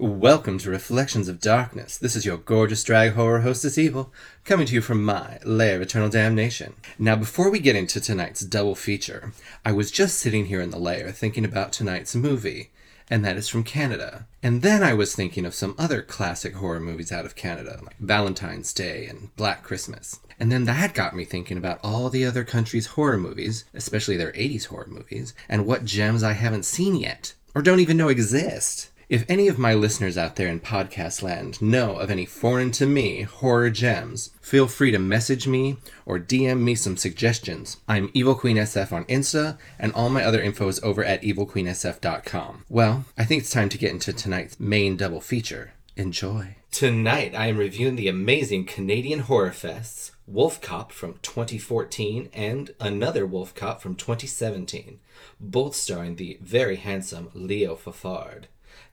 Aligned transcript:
Welcome 0.00 0.58
to 0.58 0.70
Reflections 0.70 1.26
of 1.26 1.40
Darkness. 1.40 1.96
This 1.96 2.14
is 2.14 2.24
your 2.24 2.36
gorgeous 2.36 2.84
drag 2.84 3.14
horror 3.14 3.40
hostess 3.40 3.78
Evil, 3.78 4.12
coming 4.44 4.66
to 4.66 4.74
you 4.74 4.80
from 4.80 5.02
my 5.02 5.38
lair 5.44 5.76
of 5.76 5.82
eternal 5.82 6.08
damnation. 6.08 6.74
Now, 7.00 7.16
before 7.16 7.50
we 7.50 7.58
get 7.58 7.74
into 7.74 8.00
tonight's 8.00 8.42
double 8.42 8.74
feature, 8.76 9.32
I 9.64 9.72
was 9.72 9.90
just 9.90 10.18
sitting 10.18 10.46
here 10.46 10.60
in 10.60 10.70
the 10.70 10.78
lair 10.78 11.10
thinking 11.10 11.44
about 11.44 11.72
tonight's 11.72 12.14
movie, 12.14 12.70
and 13.10 13.24
that 13.24 13.36
is 13.36 13.48
from 13.48 13.64
Canada. 13.64 14.26
And 14.42 14.62
then 14.62 14.82
I 14.82 14.94
was 14.94 15.14
thinking 15.14 15.44
of 15.44 15.54
some 15.54 15.74
other 15.78 16.02
classic 16.02 16.54
horror 16.54 16.80
movies 16.80 17.10
out 17.10 17.24
of 17.24 17.36
Canada, 17.36 17.80
like 17.82 17.98
Valentine's 17.98 18.72
Day 18.72 19.06
and 19.06 19.34
Black 19.36 19.62
Christmas. 19.62 20.20
And 20.40 20.52
then 20.52 20.64
that 20.64 20.94
got 20.94 21.16
me 21.16 21.24
thinking 21.24 21.58
about 21.58 21.80
all 21.82 22.10
the 22.10 22.24
other 22.24 22.44
countries' 22.44 22.86
horror 22.86 23.18
movies, 23.18 23.64
especially 23.74 24.16
their 24.16 24.32
80s 24.32 24.66
horror 24.66 24.86
movies, 24.88 25.34
and 25.48 25.66
what 25.66 25.84
gems 25.84 26.22
I 26.22 26.32
haven't 26.32 26.64
seen 26.64 26.94
yet, 26.94 27.34
or 27.54 27.62
don't 27.62 27.80
even 27.80 27.96
know 27.96 28.08
exist. 28.08 28.90
If 29.08 29.24
any 29.26 29.48
of 29.48 29.58
my 29.58 29.72
listeners 29.72 30.18
out 30.18 30.36
there 30.36 30.48
in 30.48 30.60
podcast 30.60 31.22
land 31.22 31.62
know 31.62 31.96
of 31.96 32.10
any 32.10 32.26
foreign 32.26 32.70
to 32.72 32.84
me 32.84 33.22
horror 33.22 33.70
gems, 33.70 34.32
feel 34.42 34.68
free 34.68 34.90
to 34.90 34.98
message 34.98 35.48
me 35.48 35.78
or 36.04 36.18
DM 36.18 36.60
me 36.60 36.74
some 36.74 36.98
suggestions. 36.98 37.78
I'm 37.88 38.10
Evil 38.12 38.34
Queen 38.34 38.58
SF 38.58 38.92
on 38.92 39.06
Insta, 39.06 39.56
and 39.78 39.94
all 39.94 40.10
my 40.10 40.22
other 40.22 40.42
info 40.42 40.68
is 40.68 40.78
over 40.82 41.02
at 41.02 41.22
evilqueensf.com. 41.22 42.66
Well, 42.68 43.06
I 43.16 43.24
think 43.24 43.40
it's 43.40 43.50
time 43.50 43.70
to 43.70 43.78
get 43.78 43.92
into 43.92 44.12
tonight's 44.12 44.60
main 44.60 44.98
double 44.98 45.22
feature. 45.22 45.72
Enjoy. 45.96 46.56
Tonight, 46.70 47.34
I 47.34 47.46
am 47.46 47.56
reviewing 47.56 47.96
the 47.96 48.08
amazing 48.08 48.66
Canadian 48.66 49.20
horror 49.20 49.52
fests 49.52 50.10
Wolf 50.26 50.60
Cop 50.60 50.92
from 50.92 51.14
2014 51.22 52.28
and 52.34 52.74
another 52.78 53.24
Wolf 53.24 53.54
Cop 53.54 53.80
from 53.80 53.94
2017, 53.94 55.00
both 55.40 55.74
starring 55.74 56.16
the 56.16 56.38
very 56.42 56.76
handsome 56.76 57.30
Leo 57.32 57.74
Fafard. 57.74 58.44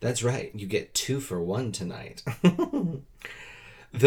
That's 0.05 0.21
right, 0.21 0.51
you 0.53 0.67
get 0.67 0.93
two 0.93 1.19
for 1.19 1.41
one 1.41 1.71
tonight. 1.71 2.21
the 2.43 3.01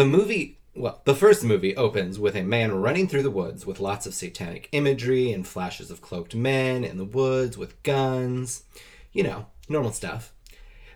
movie, 0.05 0.57
well, 0.73 1.01
the 1.03 1.13
first 1.13 1.43
movie 1.43 1.75
opens 1.75 2.17
with 2.17 2.37
a 2.37 2.41
man 2.41 2.79
running 2.79 3.05
through 3.05 3.23
the 3.23 3.29
woods 3.29 3.65
with 3.65 3.81
lots 3.81 4.05
of 4.05 4.13
satanic 4.13 4.69
imagery 4.71 5.33
and 5.33 5.45
flashes 5.45 5.91
of 5.91 6.01
cloaked 6.01 6.33
men 6.33 6.85
in 6.85 6.97
the 6.97 7.03
woods 7.03 7.57
with 7.57 7.83
guns. 7.83 8.63
You 9.11 9.23
know, 9.23 9.47
normal 9.67 9.91
stuff. 9.91 10.31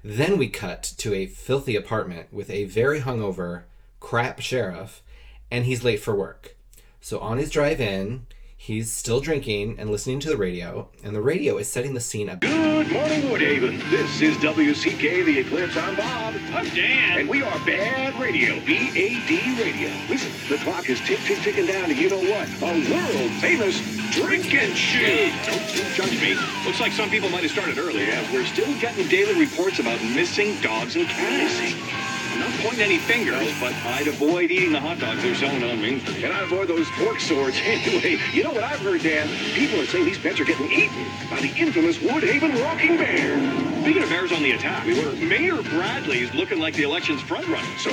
Then 0.05 0.37
we 0.37 0.47
cut 0.47 0.93
to 0.99 1.13
a 1.13 1.25
filthy 1.25 1.75
apartment 1.75 2.31
with 2.31 2.49
a 2.49 2.63
very 2.63 3.01
hungover, 3.01 3.63
crap 3.99 4.39
sheriff, 4.39 5.03
and 5.51 5.65
he's 5.65 5.83
late 5.83 5.99
for 5.99 6.15
work. 6.15 6.55
So 7.01 7.19
on 7.19 7.39
his 7.39 7.49
drive 7.49 7.81
in, 7.81 8.25
He's 8.63 8.89
still 8.89 9.19
drinking 9.19 9.75
and 9.77 9.91
listening 9.91 10.21
to 10.21 10.29
the 10.29 10.37
radio, 10.37 10.87
and 11.03 11.13
the 11.13 11.21
radio 11.21 11.57
is 11.57 11.67
setting 11.67 11.93
the 11.93 11.99
scene 11.99 12.29
up. 12.29 12.39
Good 12.39 12.89
morning, 12.93 13.23
Woodhaven. 13.23 13.77
This 13.89 14.21
is 14.21 14.37
WCK 14.37 15.25
The 15.25 15.39
Eclipse. 15.39 15.75
I'm 15.75 15.97
Bob. 15.97 16.35
I'm 16.53 16.69
Dan. 16.69 17.19
And 17.19 17.27
we 17.27 17.41
are 17.43 17.59
Bad 17.65 18.17
Radio, 18.17 18.61
B-A-D 18.61 19.61
Radio. 19.61 19.89
Listen, 20.07 20.31
the 20.47 20.63
clock 20.63 20.89
is 20.89 21.01
tick, 21.01 21.19
tick, 21.25 21.39
ticking 21.39 21.65
down 21.65 21.89
to 21.89 21.93
you 21.93 22.09
know 22.09 22.21
what? 22.21 22.47
A 22.61 22.89
world 22.89 23.31
famous 23.41 23.81
drinking 24.13 24.73
shoot. 24.75 25.33
Don't 25.45 25.75
you 25.75 25.83
judge 25.93 26.21
me. 26.21 26.35
Looks 26.65 26.79
like 26.79 26.93
some 26.93 27.09
people 27.09 27.27
might 27.27 27.43
have 27.43 27.51
started 27.51 27.77
early. 27.77 28.07
Yeah, 28.07 28.31
we're 28.31 28.45
still 28.45 28.73
getting 28.79 29.05
daily 29.09 29.37
reports 29.37 29.79
about 29.79 30.01
missing 30.15 30.55
dogs 30.61 30.95
and 30.95 31.05
cats. 31.09 32.02
Not 32.39 32.51
pointing 32.61 32.81
any 32.81 32.97
fingers, 32.97 33.53
but 33.59 33.73
I'd 33.85 34.07
avoid 34.07 34.49
eating 34.49 34.71
the 34.71 34.79
hot 34.79 34.99
dogs 34.99 35.21
they're 35.21 35.35
selling 35.35 35.63
on 35.63 35.81
Main 35.81 35.99
Street. 35.99 36.23
And 36.23 36.33
I 36.33 36.41
avoid 36.41 36.67
those 36.67 36.87
fork 36.89 37.19
swords 37.19 37.57
anyway. 37.63 38.19
You 38.33 38.43
know 38.43 38.51
what 38.51 38.63
I've 38.63 38.79
heard, 38.79 39.03
Dan? 39.03 39.27
People 39.53 39.79
are 39.79 39.85
saying 39.85 40.05
these 40.05 40.17
pets 40.17 40.39
are 40.39 40.45
getting 40.45 40.71
eaten 40.71 41.05
by 41.29 41.39
the 41.41 41.53
infamous 41.55 41.97
Woodhaven 41.97 42.59
Rocking 42.63 42.97
Bear. 42.97 43.37
Speaking 43.83 44.03
of 44.03 44.09
bears 44.09 44.31
on 44.31 44.41
the 44.41 44.51
attack, 44.51 44.85
we 44.85 44.97
were 45.03 45.11
Mayor 45.13 45.61
Bradley's 45.61 46.33
looking 46.33 46.59
like 46.59 46.73
the 46.73 46.83
election's 46.83 47.21
front 47.21 47.47
runner. 47.47 47.77
So, 47.77 47.91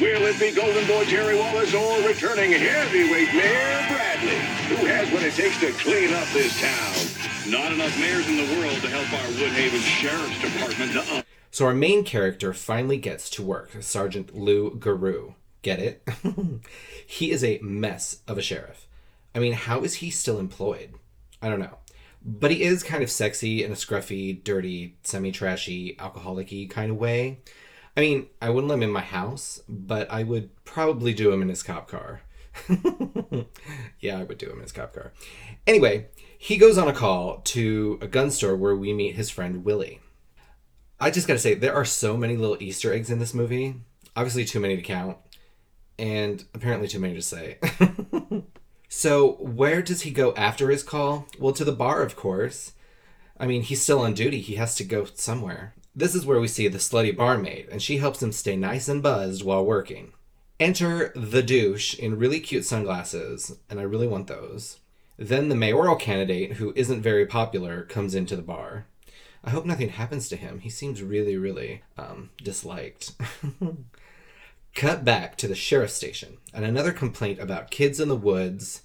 will 0.00 0.26
it 0.26 0.40
be 0.40 0.50
Golden 0.52 0.86
Boy 0.86 1.04
Jerry 1.04 1.38
Wallace 1.38 1.72
or 1.74 2.00
returning 2.02 2.52
heavyweight 2.52 3.32
Mayor 3.34 3.86
Bradley, 3.88 4.38
who 4.74 4.86
has 4.86 5.12
what 5.12 5.22
it 5.22 5.34
takes 5.34 5.60
to 5.60 5.72
clean 5.72 6.12
up 6.14 6.26
this 6.32 6.58
town? 6.60 7.50
Not 7.50 7.72
enough 7.72 7.96
mayors 8.00 8.26
in 8.28 8.36
the 8.36 8.58
world 8.58 8.80
to 8.80 8.88
help 8.88 9.12
our 9.12 9.28
Woodhaven 9.38 9.80
Sheriff's 9.80 10.40
Department 10.40 10.92
to 10.92 11.18
up. 11.18 11.29
So 11.50 11.66
our 11.66 11.74
main 11.74 12.04
character 12.04 12.52
finally 12.52 12.96
gets 12.96 13.28
to 13.30 13.42
work, 13.42 13.70
Sergeant 13.80 14.36
Lou 14.36 14.76
Garou. 14.76 15.34
Get 15.62 15.80
it? 15.80 16.08
he 17.06 17.30
is 17.30 17.44
a 17.44 17.58
mess 17.60 18.20
of 18.28 18.38
a 18.38 18.42
sheriff. 18.42 18.86
I 19.34 19.40
mean, 19.40 19.52
how 19.52 19.82
is 19.82 19.94
he 19.94 20.10
still 20.10 20.38
employed? 20.38 20.94
I 21.42 21.48
don't 21.48 21.60
know. 21.60 21.78
But 22.24 22.50
he 22.50 22.62
is 22.62 22.82
kind 22.82 23.02
of 23.02 23.10
sexy 23.10 23.64
in 23.64 23.72
a 23.72 23.74
scruffy, 23.74 24.42
dirty, 24.42 24.96
semi 25.02 25.32
trashy, 25.32 25.98
alcoholic 25.98 26.70
kind 26.70 26.90
of 26.90 26.98
way. 26.98 27.40
I 27.96 28.00
mean, 28.00 28.26
I 28.40 28.50
wouldn't 28.50 28.68
let 28.68 28.76
him 28.76 28.84
in 28.84 28.90
my 28.90 29.00
house, 29.00 29.60
but 29.68 30.10
I 30.10 30.22
would 30.22 30.50
probably 30.64 31.12
do 31.14 31.32
him 31.32 31.42
in 31.42 31.48
his 31.48 31.62
cop 31.62 31.88
car. 31.88 32.22
yeah, 34.00 34.18
I 34.18 34.24
would 34.24 34.38
do 34.38 34.46
him 34.46 34.56
in 34.56 34.62
his 34.62 34.72
cop 34.72 34.94
car. 34.94 35.12
Anyway, 35.66 36.06
he 36.38 36.56
goes 36.56 36.78
on 36.78 36.88
a 36.88 36.92
call 36.92 37.38
to 37.38 37.98
a 38.00 38.06
gun 38.06 38.30
store 38.30 38.56
where 38.56 38.76
we 38.76 38.92
meet 38.92 39.16
his 39.16 39.30
friend 39.30 39.64
Willie. 39.64 40.00
I 41.00 41.10
just 41.10 41.26
gotta 41.26 41.38
say, 41.38 41.54
there 41.54 41.74
are 41.74 41.84
so 41.84 42.16
many 42.16 42.36
little 42.36 42.62
Easter 42.62 42.92
eggs 42.92 43.10
in 43.10 43.18
this 43.18 43.32
movie. 43.32 43.76
Obviously, 44.14 44.44
too 44.44 44.60
many 44.60 44.76
to 44.76 44.82
count, 44.82 45.16
and 45.98 46.44
apparently 46.52 46.88
too 46.88 46.98
many 46.98 47.14
to 47.14 47.22
say. 47.22 47.58
so, 48.88 49.32
where 49.40 49.80
does 49.80 50.02
he 50.02 50.10
go 50.10 50.34
after 50.34 50.68
his 50.68 50.82
call? 50.82 51.26
Well, 51.38 51.54
to 51.54 51.64
the 51.64 51.72
bar, 51.72 52.02
of 52.02 52.16
course. 52.16 52.72
I 53.38 53.46
mean, 53.46 53.62
he's 53.62 53.80
still 53.80 54.00
on 54.00 54.12
duty, 54.12 54.40
he 54.40 54.56
has 54.56 54.74
to 54.74 54.84
go 54.84 55.06
somewhere. 55.06 55.74
This 55.96 56.14
is 56.14 56.26
where 56.26 56.38
we 56.38 56.48
see 56.48 56.68
the 56.68 56.78
slutty 56.78 57.16
barmaid, 57.16 57.68
and 57.70 57.80
she 57.80 57.96
helps 57.96 58.22
him 58.22 58.32
stay 58.32 58.56
nice 58.56 58.86
and 58.86 59.02
buzzed 59.02 59.42
while 59.42 59.64
working. 59.64 60.12
Enter 60.58 61.12
the 61.16 61.42
douche 61.42 61.94
in 61.98 62.18
really 62.18 62.40
cute 62.40 62.66
sunglasses, 62.66 63.56
and 63.70 63.80
I 63.80 63.84
really 63.84 64.06
want 64.06 64.26
those. 64.26 64.80
Then 65.16 65.48
the 65.48 65.54
mayoral 65.54 65.96
candidate, 65.96 66.54
who 66.54 66.74
isn't 66.76 67.00
very 67.00 67.24
popular, 67.24 67.84
comes 67.84 68.14
into 68.14 68.36
the 68.36 68.42
bar. 68.42 68.86
I 69.42 69.50
hope 69.50 69.64
nothing 69.64 69.90
happens 69.90 70.28
to 70.28 70.36
him. 70.36 70.60
He 70.60 70.68
seems 70.68 71.02
really, 71.02 71.36
really 71.36 71.82
um, 71.96 72.30
disliked. 72.42 73.12
Cut 74.74 75.04
back 75.04 75.36
to 75.36 75.48
the 75.48 75.54
sheriff's 75.54 75.94
station 75.94 76.36
and 76.52 76.64
another 76.64 76.92
complaint 76.92 77.40
about 77.40 77.70
kids 77.70 77.98
in 77.98 78.08
the 78.08 78.16
woods. 78.16 78.82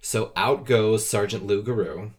So 0.00 0.32
out 0.36 0.64
goes 0.64 1.06
Sergeant 1.06 1.46
Lou 1.46 1.62
Garou. 1.62 2.10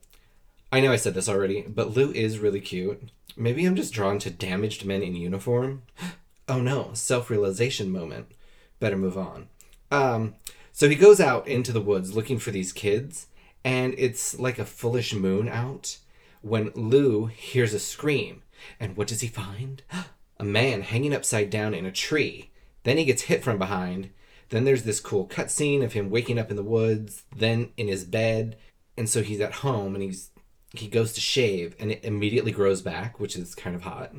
I 0.71 0.79
know 0.79 0.91
I 0.91 0.97
said 0.97 1.13
this 1.13 1.29
already, 1.29 1.61
but 1.67 1.95
Lou 1.95 2.11
is 2.11 2.39
really 2.39 2.61
cute. 2.61 3.09
Maybe 3.35 3.65
I'm 3.65 3.75
just 3.75 3.93
drawn 3.93 4.19
to 4.19 4.29
damaged 4.29 4.85
men 4.85 5.03
in 5.03 5.15
uniform. 5.15 5.83
Oh 6.51 6.61
no, 6.61 6.89
self 6.93 7.29
realization 7.29 7.91
moment. 7.91 8.31
Better 8.79 8.97
move 8.97 9.15
on. 9.15 9.49
Um, 9.91 10.33
so 10.71 10.89
he 10.89 10.95
goes 10.95 11.21
out 11.21 11.47
into 11.47 11.71
the 11.71 11.79
woods 11.79 12.15
looking 12.15 12.39
for 12.39 12.49
these 12.49 12.73
kids, 12.73 13.27
and 13.63 13.93
it's 13.99 14.39
like 14.39 14.57
a 14.57 14.65
foolish 14.65 15.13
moon 15.13 15.47
out 15.47 15.99
when 16.41 16.71
Lou 16.75 17.25
hears 17.25 17.73
a 17.73 17.79
scream. 17.79 18.43
And 18.79 18.97
what 18.97 19.07
does 19.07 19.21
he 19.21 19.27
find? 19.27 19.83
A 20.41 20.45
man 20.45 20.83
hanging 20.83 21.13
upside 21.13 21.49
down 21.49 21.73
in 21.73 21.85
a 21.85 21.91
tree. 21.91 22.51
Then 22.83 22.97
he 22.97 23.03
gets 23.03 23.23
hit 23.23 23.43
from 23.43 23.57
behind. 23.57 24.11
Then 24.49 24.63
there's 24.63 24.83
this 24.83 25.01
cool 25.01 25.27
cutscene 25.27 25.83
of 25.83 25.91
him 25.91 26.09
waking 26.09 26.39
up 26.39 26.49
in 26.49 26.55
the 26.55 26.63
woods, 26.63 27.23
then 27.35 27.73
in 27.75 27.89
his 27.89 28.05
bed. 28.05 28.57
And 28.95 29.09
so 29.09 29.21
he's 29.21 29.41
at 29.41 29.55
home 29.55 29.95
and 29.95 30.03
he's 30.03 30.31
he 30.71 30.87
goes 30.87 31.13
to 31.13 31.21
shave 31.21 31.75
and 31.79 31.91
it 31.91 32.05
immediately 32.05 32.51
grows 32.51 32.81
back, 32.81 33.19
which 33.19 33.35
is 33.35 33.55
kind 33.55 33.75
of 33.75 33.81
hot. 33.81 34.13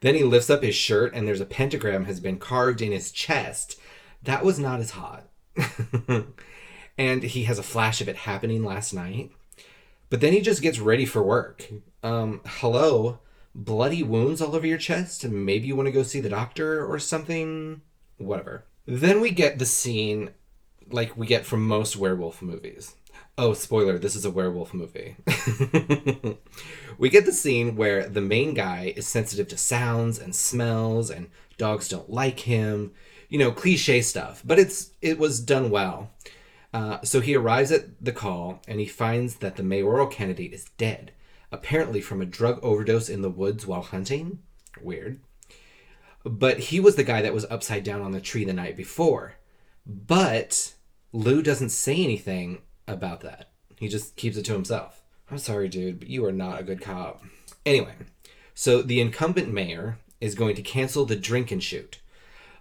Then 0.00 0.14
he 0.14 0.24
lifts 0.24 0.50
up 0.50 0.62
his 0.62 0.74
shirt 0.74 1.14
and 1.14 1.28
there's 1.28 1.40
a 1.40 1.46
pentagram 1.46 2.06
has 2.06 2.20
been 2.20 2.38
carved 2.38 2.80
in 2.80 2.90
his 2.90 3.12
chest. 3.12 3.78
That 4.22 4.44
was 4.44 4.58
not 4.58 4.80
as 4.80 4.92
hot. 4.92 5.28
and 6.98 7.22
he 7.22 7.44
has 7.44 7.58
a 7.58 7.62
flash 7.62 8.00
of 8.00 8.08
it 8.08 8.16
happening 8.16 8.64
last 8.64 8.92
night. 8.92 9.30
But 10.10 10.20
then 10.20 10.32
he 10.32 10.40
just 10.40 10.60
gets 10.60 10.80
ready 10.80 11.06
for 11.06 11.22
work. 11.22 11.70
Um, 12.02 12.40
hello, 12.44 13.20
bloody 13.54 14.02
wounds 14.02 14.42
all 14.42 14.54
over 14.54 14.66
your 14.66 14.78
chest. 14.78 15.24
Maybe 15.26 15.68
you 15.68 15.76
want 15.76 15.86
to 15.86 15.92
go 15.92 16.02
see 16.02 16.20
the 16.20 16.28
doctor 16.28 16.84
or 16.84 16.98
something. 16.98 17.80
Whatever. 18.18 18.64
Then 18.86 19.20
we 19.20 19.30
get 19.30 19.58
the 19.58 19.66
scene 19.66 20.30
like 20.90 21.16
we 21.16 21.26
get 21.26 21.46
from 21.46 21.66
most 21.66 21.96
werewolf 21.96 22.42
movies. 22.42 22.96
Oh, 23.38 23.54
spoiler, 23.54 23.98
this 23.98 24.16
is 24.16 24.24
a 24.24 24.30
werewolf 24.30 24.74
movie. 24.74 25.16
we 26.98 27.08
get 27.08 27.24
the 27.24 27.32
scene 27.32 27.76
where 27.76 28.08
the 28.08 28.20
main 28.20 28.52
guy 28.52 28.92
is 28.96 29.06
sensitive 29.06 29.48
to 29.48 29.56
sounds 29.56 30.18
and 30.18 30.34
smells 30.34 31.08
and 31.08 31.30
dogs 31.56 31.88
don't 31.88 32.10
like 32.10 32.40
him. 32.40 32.92
You 33.28 33.38
know, 33.38 33.52
cliche 33.52 34.02
stuff, 34.02 34.42
but 34.44 34.58
it's 34.58 34.90
it 35.00 35.18
was 35.18 35.40
done 35.40 35.70
well. 35.70 36.10
Uh, 36.72 36.98
so 37.02 37.20
he 37.20 37.34
arrives 37.34 37.72
at 37.72 38.02
the 38.04 38.12
call 38.12 38.62
and 38.68 38.78
he 38.78 38.86
finds 38.86 39.36
that 39.36 39.56
the 39.56 39.62
mayoral 39.62 40.06
candidate 40.06 40.52
is 40.52 40.70
dead, 40.78 41.12
apparently 41.50 42.00
from 42.00 42.20
a 42.20 42.26
drug 42.26 42.60
overdose 42.62 43.08
in 43.08 43.22
the 43.22 43.30
woods 43.30 43.66
while 43.66 43.82
hunting. 43.82 44.38
Weird. 44.80 45.20
But 46.24 46.58
he 46.58 46.80
was 46.80 46.96
the 46.96 47.04
guy 47.04 47.22
that 47.22 47.34
was 47.34 47.46
upside 47.50 47.82
down 47.82 48.02
on 48.02 48.12
the 48.12 48.20
tree 48.20 48.44
the 48.44 48.52
night 48.52 48.76
before. 48.76 49.34
But 49.86 50.74
Lou 51.12 51.42
doesn't 51.42 51.70
say 51.70 52.04
anything 52.04 52.62
about 52.86 53.22
that. 53.22 53.50
He 53.76 53.88
just 53.88 54.16
keeps 54.16 54.36
it 54.36 54.44
to 54.44 54.52
himself. 54.52 55.02
I'm 55.30 55.38
sorry, 55.38 55.68
dude, 55.68 56.00
but 56.00 56.08
you 56.08 56.24
are 56.24 56.32
not 56.32 56.60
a 56.60 56.64
good 56.64 56.80
cop. 56.80 57.22
Anyway, 57.64 57.94
so 58.54 58.82
the 58.82 59.00
incumbent 59.00 59.52
mayor 59.52 59.98
is 60.20 60.34
going 60.34 60.54
to 60.56 60.62
cancel 60.62 61.06
the 61.06 61.16
drink 61.16 61.50
and 61.50 61.62
shoot, 61.62 62.00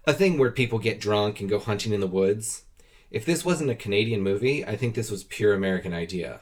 a 0.05 0.13
thing 0.13 0.37
where 0.37 0.51
people 0.51 0.79
get 0.79 1.01
drunk 1.01 1.39
and 1.39 1.49
go 1.49 1.59
hunting 1.59 1.93
in 1.93 1.99
the 1.99 2.07
woods. 2.07 2.63
If 3.11 3.25
this 3.25 3.43
wasn't 3.43 3.71
a 3.71 3.75
Canadian 3.75 4.21
movie, 4.21 4.63
I 4.63 4.75
think 4.75 4.93
this 4.93 5.09
was 5.09 5.23
pure 5.23 5.55
American 5.55 5.95
idea. 5.95 6.41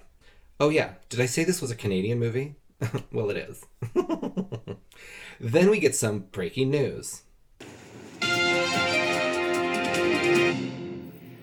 Oh 0.60 0.68
yeah, 0.68 0.96
did 1.08 1.22
I 1.22 1.26
say 1.26 1.46
this 1.46 1.62
was 1.62 1.72
a 1.72 1.76
Canadian 1.76 2.20
movie? 2.20 2.56
well, 3.14 3.30
it 3.30 3.38
is. 3.38 3.64
then 5.40 5.70
we 5.70 5.80
get 5.80 5.96
some 5.96 6.26
breaking 6.32 6.70
news. 6.70 7.22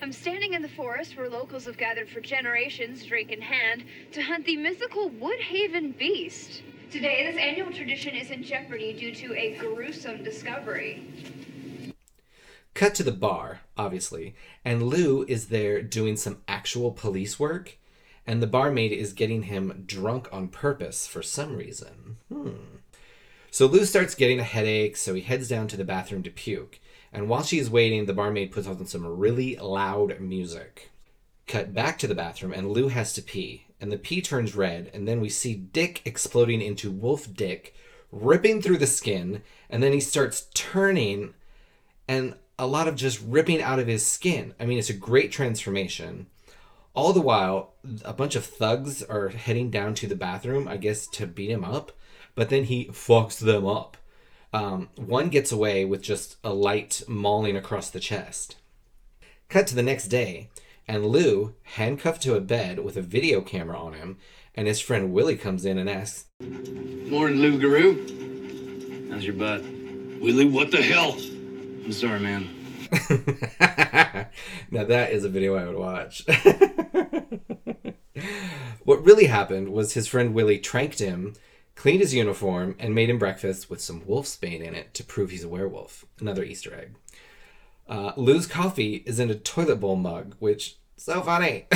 I'm 0.02 0.12
standing 0.12 0.52
in 0.52 0.60
the 0.60 0.68
forest 0.68 1.16
where 1.16 1.30
locals 1.30 1.64
have 1.64 1.78
gathered 1.78 2.10
for 2.10 2.20
generations, 2.20 3.02
drink 3.06 3.32
in 3.32 3.40
hand, 3.40 3.84
to 4.12 4.20
hunt 4.20 4.44
the 4.44 4.58
mythical 4.58 5.08
Woodhaven 5.08 5.96
beast. 5.96 6.62
Today, 6.90 7.26
this 7.32 7.40
annual 7.40 7.72
tradition 7.72 8.14
is 8.14 8.30
in 8.30 8.42
jeopardy 8.42 8.92
due 8.92 9.14
to 9.14 9.34
a 9.34 9.56
gruesome 9.56 10.22
discovery. 10.22 11.02
Cut 12.74 12.94
to 12.96 13.04
the 13.04 13.12
bar, 13.12 13.60
obviously, 13.76 14.34
and 14.64 14.82
Lou 14.82 15.24
is 15.28 15.46
there 15.46 15.80
doing 15.80 16.16
some 16.16 16.42
actual 16.48 16.90
police 16.90 17.38
work, 17.38 17.78
and 18.26 18.42
the 18.42 18.48
barmaid 18.48 18.90
is 18.90 19.12
getting 19.12 19.44
him 19.44 19.84
drunk 19.86 20.28
on 20.32 20.48
purpose 20.48 21.06
for 21.06 21.22
some 21.22 21.56
reason. 21.56 22.16
Hmm. 22.32 22.78
So 23.52 23.66
Lou 23.66 23.84
starts 23.84 24.16
getting 24.16 24.40
a 24.40 24.44
headache, 24.44 24.96
so 24.96 25.14
he 25.14 25.20
heads 25.20 25.48
down 25.48 25.68
to 25.68 25.76
the 25.76 25.84
bathroom 25.84 26.24
to 26.24 26.30
puke. 26.30 26.80
And 27.12 27.28
while 27.28 27.44
she 27.44 27.60
is 27.60 27.70
waiting, 27.70 28.06
the 28.06 28.12
barmaid 28.12 28.50
puts 28.50 28.66
on 28.66 28.84
some 28.86 29.06
really 29.06 29.54
loud 29.54 30.18
music. 30.18 30.90
Cut 31.46 31.72
back 31.72 31.96
to 31.98 32.08
the 32.08 32.16
bathroom, 32.16 32.52
and 32.52 32.70
Lou 32.70 32.88
has 32.88 33.12
to 33.12 33.22
pee. 33.22 33.66
And 33.80 33.92
the 33.92 33.98
pee 33.98 34.20
turns 34.20 34.56
red, 34.56 34.90
and 34.92 35.06
then 35.06 35.20
we 35.20 35.28
see 35.28 35.54
Dick 35.54 36.02
exploding 36.04 36.60
into 36.60 36.90
Wolf 36.90 37.32
Dick, 37.32 37.76
ripping 38.10 38.60
through 38.60 38.78
the 38.78 38.86
skin, 38.88 39.42
and 39.70 39.80
then 39.80 39.92
he 39.92 40.00
starts 40.00 40.48
turning, 40.54 41.34
and 42.08 42.34
a 42.58 42.66
lot 42.66 42.88
of 42.88 42.96
just 42.96 43.20
ripping 43.26 43.62
out 43.62 43.78
of 43.78 43.86
his 43.86 44.06
skin. 44.06 44.54
I 44.60 44.66
mean, 44.66 44.78
it's 44.78 44.90
a 44.90 44.94
great 44.94 45.32
transformation. 45.32 46.26
All 46.94 47.12
the 47.12 47.20
while, 47.20 47.74
a 48.04 48.12
bunch 48.12 48.36
of 48.36 48.44
thugs 48.44 49.02
are 49.02 49.30
heading 49.30 49.70
down 49.70 49.94
to 49.96 50.06
the 50.06 50.14
bathroom, 50.14 50.68
I 50.68 50.76
guess, 50.76 51.06
to 51.08 51.26
beat 51.26 51.50
him 51.50 51.64
up, 51.64 51.92
but 52.34 52.50
then 52.50 52.64
he 52.64 52.86
fucks 52.86 53.38
them 53.38 53.66
up. 53.66 53.96
Um, 54.52 54.88
one 54.94 55.30
gets 55.30 55.50
away 55.50 55.84
with 55.84 56.02
just 56.02 56.36
a 56.44 56.52
light 56.52 57.02
mauling 57.08 57.56
across 57.56 57.90
the 57.90 57.98
chest. 57.98 58.56
Cut 59.48 59.66
to 59.66 59.74
the 59.74 59.82
next 59.82 60.06
day, 60.06 60.50
and 60.86 61.06
Lou, 61.06 61.54
handcuffed 61.62 62.22
to 62.22 62.36
a 62.36 62.40
bed 62.40 62.78
with 62.78 62.96
a 62.96 63.02
video 63.02 63.40
camera 63.40 63.76
on 63.76 63.94
him, 63.94 64.18
and 64.54 64.68
his 64.68 64.80
friend 64.80 65.12
Willie 65.12 65.36
comes 65.36 65.64
in 65.64 65.78
and 65.78 65.90
asks, 65.90 66.26
Morning, 66.40 67.40
Lou 67.40 67.58
Garou. 67.58 69.10
How's 69.10 69.24
your 69.24 69.34
butt? 69.34 69.62
Willie, 70.20 70.46
what 70.46 70.70
the 70.70 70.82
hell? 70.82 71.16
I'm 71.84 71.92
sorry, 71.92 72.19
man. 72.19 72.48
now 74.70 74.84
that 74.84 75.12
is 75.12 75.25
a 75.25 75.28
video 75.28 75.54
I 75.54 75.66
would 75.66 75.76
watch. 75.76 76.25
what 78.84 79.04
really 79.04 79.26
happened 79.26 79.69
was 79.69 79.92
his 79.92 80.08
friend 80.08 80.32
Willie 80.32 80.58
tranked 80.58 80.98
him, 80.98 81.34
cleaned 81.75 82.00
his 82.00 82.14
uniform, 82.14 82.75
and 82.78 82.94
made 82.94 83.10
him 83.10 83.19
breakfast 83.19 83.69
with 83.69 83.82
some 83.82 84.00
wolfsbane 84.00 84.62
in 84.62 84.75
it 84.75 84.94
to 84.94 85.04
prove 85.04 85.31
he's 85.31 85.44
a 85.44 85.48
werewolf. 85.48 86.06
Another 86.19 86.42
Easter 86.42 86.75
egg. 86.75 86.94
Uh, 87.86 88.12
Lou's 88.16 88.46
coffee 88.46 89.02
is 89.04 89.20
in 89.20 89.31
a 89.31 89.34
toilet 89.34 89.76
bowl 89.76 89.96
mug, 89.96 90.36
which 90.38 90.78
so 90.96 91.20
funny. 91.20 91.66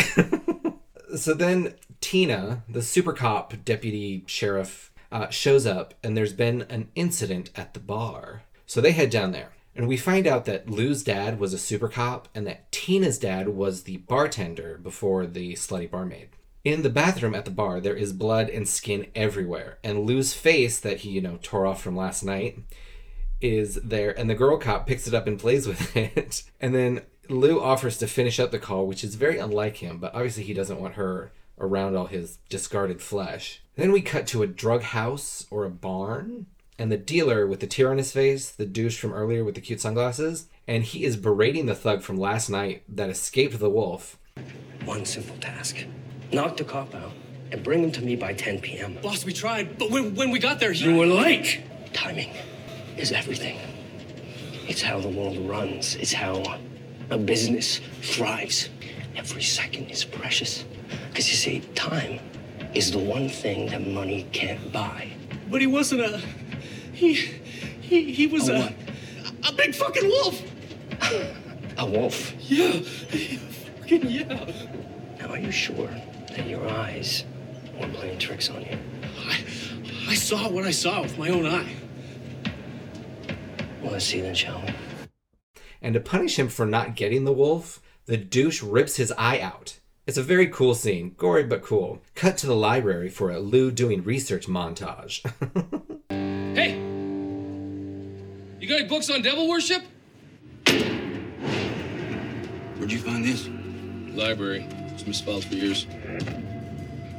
so 1.18 1.34
then 1.34 1.74
Tina, 2.00 2.62
the 2.66 2.80
super 2.80 3.12
cop 3.12 3.52
deputy 3.62 4.24
sheriff, 4.26 4.90
uh, 5.12 5.28
shows 5.28 5.66
up, 5.66 5.92
and 6.02 6.16
there's 6.16 6.32
been 6.32 6.62
an 6.70 6.88
incident 6.94 7.50
at 7.54 7.74
the 7.74 7.80
bar. 7.80 8.44
So 8.64 8.80
they 8.80 8.92
head 8.92 9.10
down 9.10 9.32
there. 9.32 9.52
And 9.78 9.86
we 9.86 9.96
find 9.96 10.26
out 10.26 10.44
that 10.46 10.68
Lou's 10.68 11.04
dad 11.04 11.38
was 11.38 11.54
a 11.54 11.58
super 11.58 11.88
cop 11.88 12.26
and 12.34 12.44
that 12.48 12.70
Tina's 12.72 13.16
dad 13.16 13.50
was 13.50 13.84
the 13.84 13.98
bartender 13.98 14.76
before 14.76 15.24
the 15.24 15.52
slutty 15.52 15.88
barmaid. 15.88 16.30
In 16.64 16.82
the 16.82 16.90
bathroom 16.90 17.36
at 17.36 17.44
the 17.44 17.52
bar, 17.52 17.78
there 17.78 17.94
is 17.94 18.12
blood 18.12 18.50
and 18.50 18.68
skin 18.68 19.06
everywhere, 19.14 19.78
and 19.84 20.00
Lou's 20.00 20.34
face 20.34 20.80
that 20.80 20.98
he, 20.98 21.10
you 21.10 21.20
know, 21.20 21.38
tore 21.40 21.64
off 21.64 21.80
from 21.80 21.96
last 21.96 22.24
night 22.24 22.58
is 23.40 23.76
there, 23.76 24.18
and 24.18 24.28
the 24.28 24.34
girl 24.34 24.58
cop 24.58 24.84
picks 24.84 25.06
it 25.06 25.14
up 25.14 25.28
and 25.28 25.38
plays 25.38 25.68
with 25.68 25.96
it. 25.96 26.42
And 26.60 26.74
then 26.74 27.02
Lou 27.28 27.60
offers 27.60 27.98
to 27.98 28.08
finish 28.08 28.40
up 28.40 28.50
the 28.50 28.58
call, 28.58 28.84
which 28.84 29.04
is 29.04 29.14
very 29.14 29.38
unlike 29.38 29.76
him, 29.76 29.98
but 29.98 30.12
obviously 30.12 30.42
he 30.42 30.54
doesn't 30.54 30.80
want 30.80 30.94
her 30.94 31.30
around 31.60 31.96
all 31.96 32.06
his 32.06 32.38
discarded 32.48 33.00
flesh. 33.00 33.62
Then 33.76 33.92
we 33.92 34.02
cut 34.02 34.26
to 34.28 34.42
a 34.42 34.48
drug 34.48 34.82
house 34.82 35.46
or 35.52 35.64
a 35.64 35.70
barn, 35.70 36.46
and 36.78 36.92
the 36.92 36.96
dealer 36.96 37.46
with 37.46 37.60
the 37.60 37.66
tear 37.66 37.90
on 37.90 37.98
his 37.98 38.12
face, 38.12 38.50
the 38.50 38.66
douche 38.66 38.98
from 38.98 39.12
earlier 39.12 39.44
with 39.44 39.54
the 39.54 39.60
cute 39.60 39.80
sunglasses, 39.80 40.46
and 40.66 40.84
he 40.84 41.04
is 41.04 41.16
berating 41.16 41.66
the 41.66 41.74
thug 41.74 42.02
from 42.02 42.16
last 42.16 42.48
night 42.48 42.82
that 42.88 43.10
escaped 43.10 43.58
the 43.58 43.70
wolf. 43.70 44.18
One 44.84 45.04
simple 45.04 45.36
task 45.38 45.84
knock 46.32 46.56
the 46.56 46.64
cop 46.64 46.94
out 46.94 47.12
and 47.50 47.62
bring 47.62 47.82
him 47.82 47.90
to 47.92 48.02
me 48.02 48.14
by 48.14 48.34
10 48.34 48.60
p.m. 48.60 48.98
Boss, 49.02 49.24
we 49.24 49.32
tried, 49.32 49.78
but 49.78 49.90
when, 49.90 50.14
when 50.14 50.30
we 50.30 50.38
got 50.38 50.60
there, 50.60 50.72
he... 50.72 50.84
You 50.84 50.96
were 50.96 51.06
late! 51.06 51.62
Timing 51.92 52.30
is 52.96 53.12
everything. 53.12 53.58
It's 54.68 54.82
how 54.82 55.00
the 55.00 55.08
world 55.08 55.38
runs, 55.48 55.96
it's 55.96 56.12
how 56.12 56.58
a 57.10 57.18
business 57.18 57.80
thrives. 58.02 58.68
Every 59.16 59.42
second 59.42 59.90
is 59.90 60.04
precious. 60.04 60.64
Because 61.08 61.28
you 61.28 61.36
see, 61.36 61.60
time 61.74 62.20
is 62.74 62.92
the 62.92 62.98
one 62.98 63.28
thing 63.28 63.66
that 63.70 63.86
money 63.86 64.26
can't 64.32 64.72
buy. 64.72 65.10
But 65.50 65.60
he 65.60 65.66
wasn't 65.66 66.02
a... 66.02 66.20
He... 66.98 67.14
He, 67.14 68.12
he 68.12 68.26
was 68.26 68.48
A 68.48 68.56
a... 68.56 68.74
A 69.48 69.52
big 69.52 69.72
fucking 69.72 70.08
wolf! 70.08 70.42
A 71.78 71.86
wolf. 71.86 72.34
Yeah. 72.40 72.72
Fucking 72.72 74.10
yeah. 74.10 74.52
Now, 75.20 75.28
are 75.28 75.38
you 75.38 75.52
sure 75.52 75.88
that 76.30 76.46
your 76.48 76.68
eyes 76.68 77.24
weren't 77.78 77.94
playing 77.94 78.18
tricks 78.18 78.50
on 78.50 78.62
you? 78.62 78.76
I, 79.16 79.38
I 80.08 80.14
saw 80.16 80.48
what 80.50 80.64
I 80.64 80.72
saw 80.72 81.02
with 81.02 81.16
my 81.16 81.28
own 81.28 81.46
eye. 81.46 81.76
Well, 83.80 83.92
let's 83.92 84.04
see 84.04 84.20
then, 84.20 84.34
shall 84.34 84.60
we? 84.60 84.74
And 85.80 85.94
to 85.94 86.00
punish 86.00 86.36
him 86.36 86.48
for 86.48 86.66
not 86.66 86.96
getting 86.96 87.24
the 87.24 87.32
wolf, 87.32 87.80
the 88.06 88.16
douche 88.16 88.60
rips 88.60 88.96
his 88.96 89.12
eye 89.16 89.38
out. 89.38 89.78
It's 90.04 90.18
a 90.18 90.22
very 90.22 90.48
cool 90.48 90.74
scene, 90.74 91.14
gory 91.16 91.44
but 91.44 91.62
cool. 91.62 92.02
Cut 92.16 92.36
to 92.38 92.48
the 92.48 92.56
library 92.56 93.08
for 93.08 93.30
a 93.30 93.38
Lou 93.38 93.70
doing 93.70 94.02
research 94.02 94.48
montage. 94.48 95.24
Books 98.88 99.10
on 99.10 99.20
devil 99.20 99.46
worship? 99.46 99.82
Where'd 102.76 102.90
you 102.90 102.98
find 102.98 103.22
this? 103.22 103.46
Library. 104.16 104.66
It's 104.94 105.06
misspelled 105.06 105.44
for 105.44 105.54
years. 105.54 105.86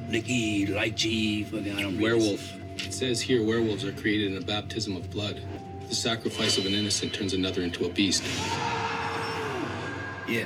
Nicky, 0.08 0.66
lychee, 0.66 1.46
fucking, 1.46 1.78
I 1.78 1.84
don't 1.84 2.02
Werewolf. 2.02 2.56
It 2.78 2.92
says 2.92 3.22
here 3.22 3.46
werewolves 3.46 3.86
are 3.86 3.92
created 3.92 4.32
in 4.32 4.38
a 4.40 4.46
baptism 4.46 4.96
of 4.96 5.12
blood. 5.12 5.44
The 5.88 5.94
sacrifice 5.94 6.58
of 6.58 6.66
an 6.66 6.74
innocent 6.74 7.14
turns 7.14 7.34
another 7.34 7.62
into 7.62 7.86
a 7.86 7.90
beast. 7.90 8.24
Yeah, 10.28 10.46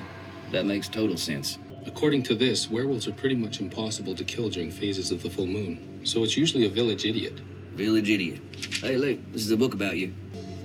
that 0.52 0.66
makes 0.66 0.90
total 0.90 1.16
sense. 1.16 1.58
According 1.86 2.24
to 2.24 2.36
this, 2.36 2.70
werewolves 2.70 3.08
are 3.08 3.14
pretty 3.14 3.36
much 3.36 3.62
impossible 3.62 4.14
to 4.16 4.26
kill 4.26 4.50
during 4.50 4.72
phases 4.72 5.10
of 5.10 5.24
the 5.24 5.30
full 5.30 5.48
moon. 5.48 6.02
So 6.04 6.22
it's 6.24 6.36
usually 6.36 6.66
a 6.66 6.70
village 6.70 7.06
idiot. 7.06 7.40
Village 7.76 8.10
idiot. 8.10 8.42
Hey, 8.82 8.98
look, 8.98 9.20
this 9.32 9.44
is 9.46 9.52
a 9.52 9.58
book 9.58 9.74
about 9.74 9.96
you. 9.96 10.14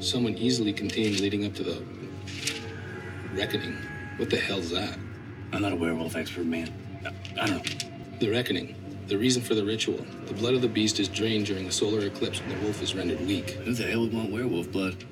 Someone 0.00 0.34
easily 0.34 0.72
contained 0.72 1.18
leading 1.20 1.44
up 1.44 1.54
to 1.54 1.64
the 1.64 1.82
reckoning. 3.34 3.76
What 4.16 4.30
the 4.30 4.36
hell's 4.36 4.70
that? 4.70 4.96
I'm 5.52 5.62
not 5.62 5.72
a 5.72 5.76
werewolf 5.76 6.14
expert, 6.14 6.46
man. 6.46 6.72
I, 7.04 7.42
I 7.42 7.46
don't 7.46 7.56
know. 7.56 7.88
The 8.20 8.30
reckoning. 8.30 8.74
The 9.08 9.18
reason 9.18 9.42
for 9.42 9.54
the 9.54 9.64
ritual. 9.64 10.04
The 10.26 10.34
blood 10.34 10.54
of 10.54 10.62
the 10.62 10.68
beast 10.68 11.00
is 11.00 11.08
drained 11.08 11.46
during 11.46 11.66
a 11.66 11.72
solar 11.72 12.06
eclipse 12.06 12.40
when 12.40 12.50
the 12.50 12.64
wolf 12.64 12.80
is 12.82 12.94
rendered 12.94 13.20
weak. 13.26 13.50
Who 13.50 13.72
the 13.72 13.84
hell 13.84 14.02
would 14.02 14.12
want 14.12 14.30
werewolf 14.30 14.70
blood? 14.70 15.02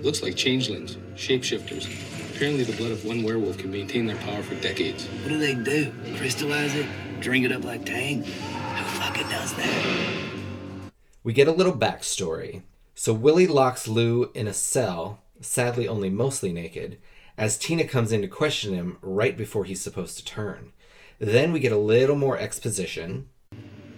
Looks 0.00 0.22
like 0.22 0.36
changelings, 0.36 0.96
shapeshifters. 1.14 1.86
Apparently, 2.34 2.64
the 2.64 2.76
blood 2.76 2.92
of 2.92 3.04
one 3.04 3.22
werewolf 3.22 3.58
can 3.58 3.70
maintain 3.70 4.06
their 4.06 4.16
power 4.16 4.42
for 4.42 4.54
decades. 4.56 5.06
What 5.06 5.28
do 5.28 5.38
they 5.38 5.54
do? 5.54 5.92
Crystallize 6.16 6.74
it? 6.74 6.86
Drink 7.20 7.44
it 7.44 7.52
up 7.52 7.64
like 7.64 7.84
Tang? 7.84 8.22
Who 8.22 8.84
fucking 8.98 9.28
does 9.28 9.54
that? 9.54 10.22
we 11.24 11.32
get 11.32 11.48
a 11.48 11.52
little 11.52 11.72
backstory. 11.72 12.62
So 13.02 13.12
Willie 13.12 13.48
locks 13.48 13.88
Lou 13.88 14.30
in 14.32 14.46
a 14.46 14.52
cell, 14.52 15.24
sadly 15.40 15.88
only 15.88 16.08
mostly 16.08 16.52
naked, 16.52 16.98
as 17.36 17.58
Tina 17.58 17.82
comes 17.82 18.12
in 18.12 18.22
to 18.22 18.28
question 18.28 18.74
him 18.74 18.96
right 19.02 19.36
before 19.36 19.64
he's 19.64 19.80
supposed 19.80 20.18
to 20.18 20.24
turn. 20.24 20.70
Then 21.18 21.50
we 21.50 21.58
get 21.58 21.72
a 21.72 21.76
little 21.76 22.14
more 22.14 22.38
exposition. 22.38 23.28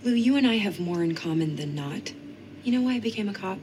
Lou, 0.04 0.14
you 0.14 0.36
and 0.36 0.46
I 0.46 0.54
have 0.54 0.80
more 0.80 1.04
in 1.04 1.14
common 1.14 1.56
than 1.56 1.74
not. 1.74 2.14
You 2.62 2.72
know 2.72 2.80
why 2.80 2.94
I 2.94 2.98
became 2.98 3.28
a 3.28 3.34
cop? 3.34 3.58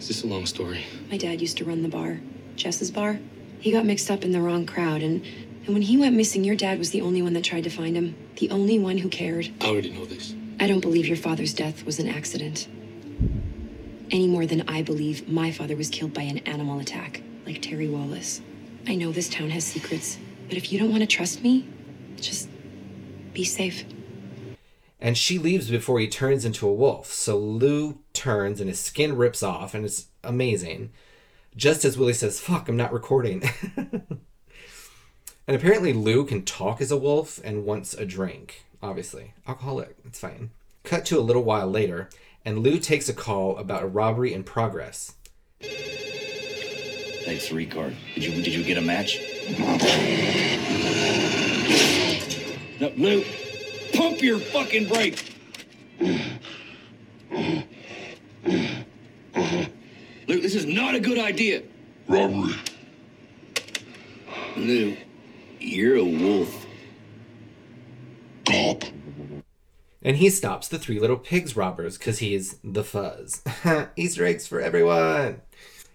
Is 0.00 0.08
this 0.08 0.24
a 0.24 0.26
long 0.26 0.46
story? 0.46 0.84
My 1.12 1.16
dad 1.16 1.40
used 1.40 1.58
to 1.58 1.64
run 1.64 1.84
the 1.84 1.88
bar, 1.88 2.20
Jess's 2.56 2.90
bar. 2.90 3.20
He 3.60 3.70
got 3.70 3.86
mixed 3.86 4.10
up 4.10 4.24
in 4.24 4.32
the 4.32 4.40
wrong 4.40 4.66
crowd, 4.66 5.00
and, 5.00 5.24
and 5.64 5.74
when 5.74 5.82
he 5.82 5.96
went 5.96 6.16
missing, 6.16 6.42
your 6.42 6.56
dad 6.56 6.80
was 6.80 6.90
the 6.90 7.02
only 7.02 7.22
one 7.22 7.34
that 7.34 7.44
tried 7.44 7.62
to 7.62 7.70
find 7.70 7.96
him. 7.96 8.16
The 8.40 8.50
only 8.50 8.80
one 8.80 8.98
who 8.98 9.08
cared. 9.08 9.48
I 9.60 9.66
already 9.66 9.92
know 9.92 10.06
this. 10.06 10.34
I 10.58 10.66
don't 10.66 10.80
believe 10.80 11.06
your 11.06 11.16
father's 11.16 11.54
death 11.54 11.86
was 11.86 12.00
an 12.00 12.08
accident. 12.08 12.66
Any 14.12 14.26
more 14.26 14.44
than 14.44 14.68
I 14.68 14.82
believe 14.82 15.26
my 15.26 15.50
father 15.50 15.74
was 15.74 15.88
killed 15.88 16.12
by 16.12 16.20
an 16.20 16.36
animal 16.40 16.78
attack, 16.78 17.22
like 17.46 17.62
Terry 17.62 17.88
Wallace. 17.88 18.42
I 18.86 18.94
know 18.94 19.10
this 19.10 19.30
town 19.30 19.48
has 19.48 19.64
secrets, 19.64 20.18
but 20.48 20.58
if 20.58 20.70
you 20.70 20.78
don't 20.78 20.90
want 20.90 21.00
to 21.00 21.06
trust 21.06 21.42
me, 21.42 21.66
just 22.16 22.50
be 23.32 23.42
safe. 23.42 23.86
And 25.00 25.16
she 25.16 25.38
leaves 25.38 25.70
before 25.70 25.98
he 25.98 26.08
turns 26.08 26.44
into 26.44 26.68
a 26.68 26.74
wolf. 26.74 27.10
So 27.10 27.38
Lou 27.38 28.00
turns 28.12 28.60
and 28.60 28.68
his 28.68 28.78
skin 28.78 29.16
rips 29.16 29.42
off, 29.42 29.72
and 29.72 29.82
it's 29.82 30.08
amazing. 30.22 30.92
Just 31.56 31.82
as 31.82 31.96
Willie 31.96 32.12
says, 32.12 32.38
Fuck, 32.38 32.68
I'm 32.68 32.76
not 32.76 32.92
recording. 32.92 33.42
and 33.78 34.18
apparently, 35.48 35.94
Lou 35.94 36.26
can 36.26 36.44
talk 36.44 36.82
as 36.82 36.90
a 36.90 36.98
wolf 36.98 37.40
and 37.42 37.64
wants 37.64 37.94
a 37.94 38.04
drink. 38.04 38.66
Obviously, 38.82 39.32
alcoholic, 39.48 39.96
it's 40.04 40.20
fine. 40.20 40.50
Cut 40.84 41.06
to 41.06 41.18
a 41.18 41.20
little 41.20 41.44
while 41.44 41.70
later, 41.70 42.10
and 42.44 42.58
Lou 42.60 42.78
takes 42.78 43.08
a 43.08 43.14
call 43.14 43.56
about 43.56 43.82
a 43.82 43.86
robbery 43.86 44.32
in 44.32 44.44
progress. 44.44 45.14
Thanks, 47.24 47.48
Ricard. 47.50 47.94
Did 48.14 48.24
you 48.24 48.42
did 48.42 48.54
you 48.54 48.64
get 48.64 48.78
a 48.78 48.82
match? 48.82 49.20
No, 52.80 52.92
Lou, 52.96 53.24
pump 53.94 54.22
your 54.22 54.38
fucking 54.40 54.88
brake. 54.88 55.36
Lou, 60.26 60.40
this 60.40 60.54
is 60.54 60.66
not 60.66 60.94
a 60.96 61.00
good 61.00 61.18
idea. 61.18 61.62
Robbery. 62.08 62.54
Lou, 64.56 64.96
you're 65.60 65.96
a 65.96 66.04
wolf. 66.04 66.66
Cop. 68.46 68.82
And 70.04 70.16
he 70.16 70.30
stops 70.30 70.68
the 70.68 70.78
Three 70.78 70.98
Little 70.98 71.16
Pigs 71.16 71.56
robbers 71.56 71.96
because 71.96 72.18
he's 72.18 72.58
the 72.64 72.84
fuzz. 72.84 73.42
Easter 73.96 74.24
eggs 74.24 74.46
for 74.46 74.60
everyone. 74.60 75.42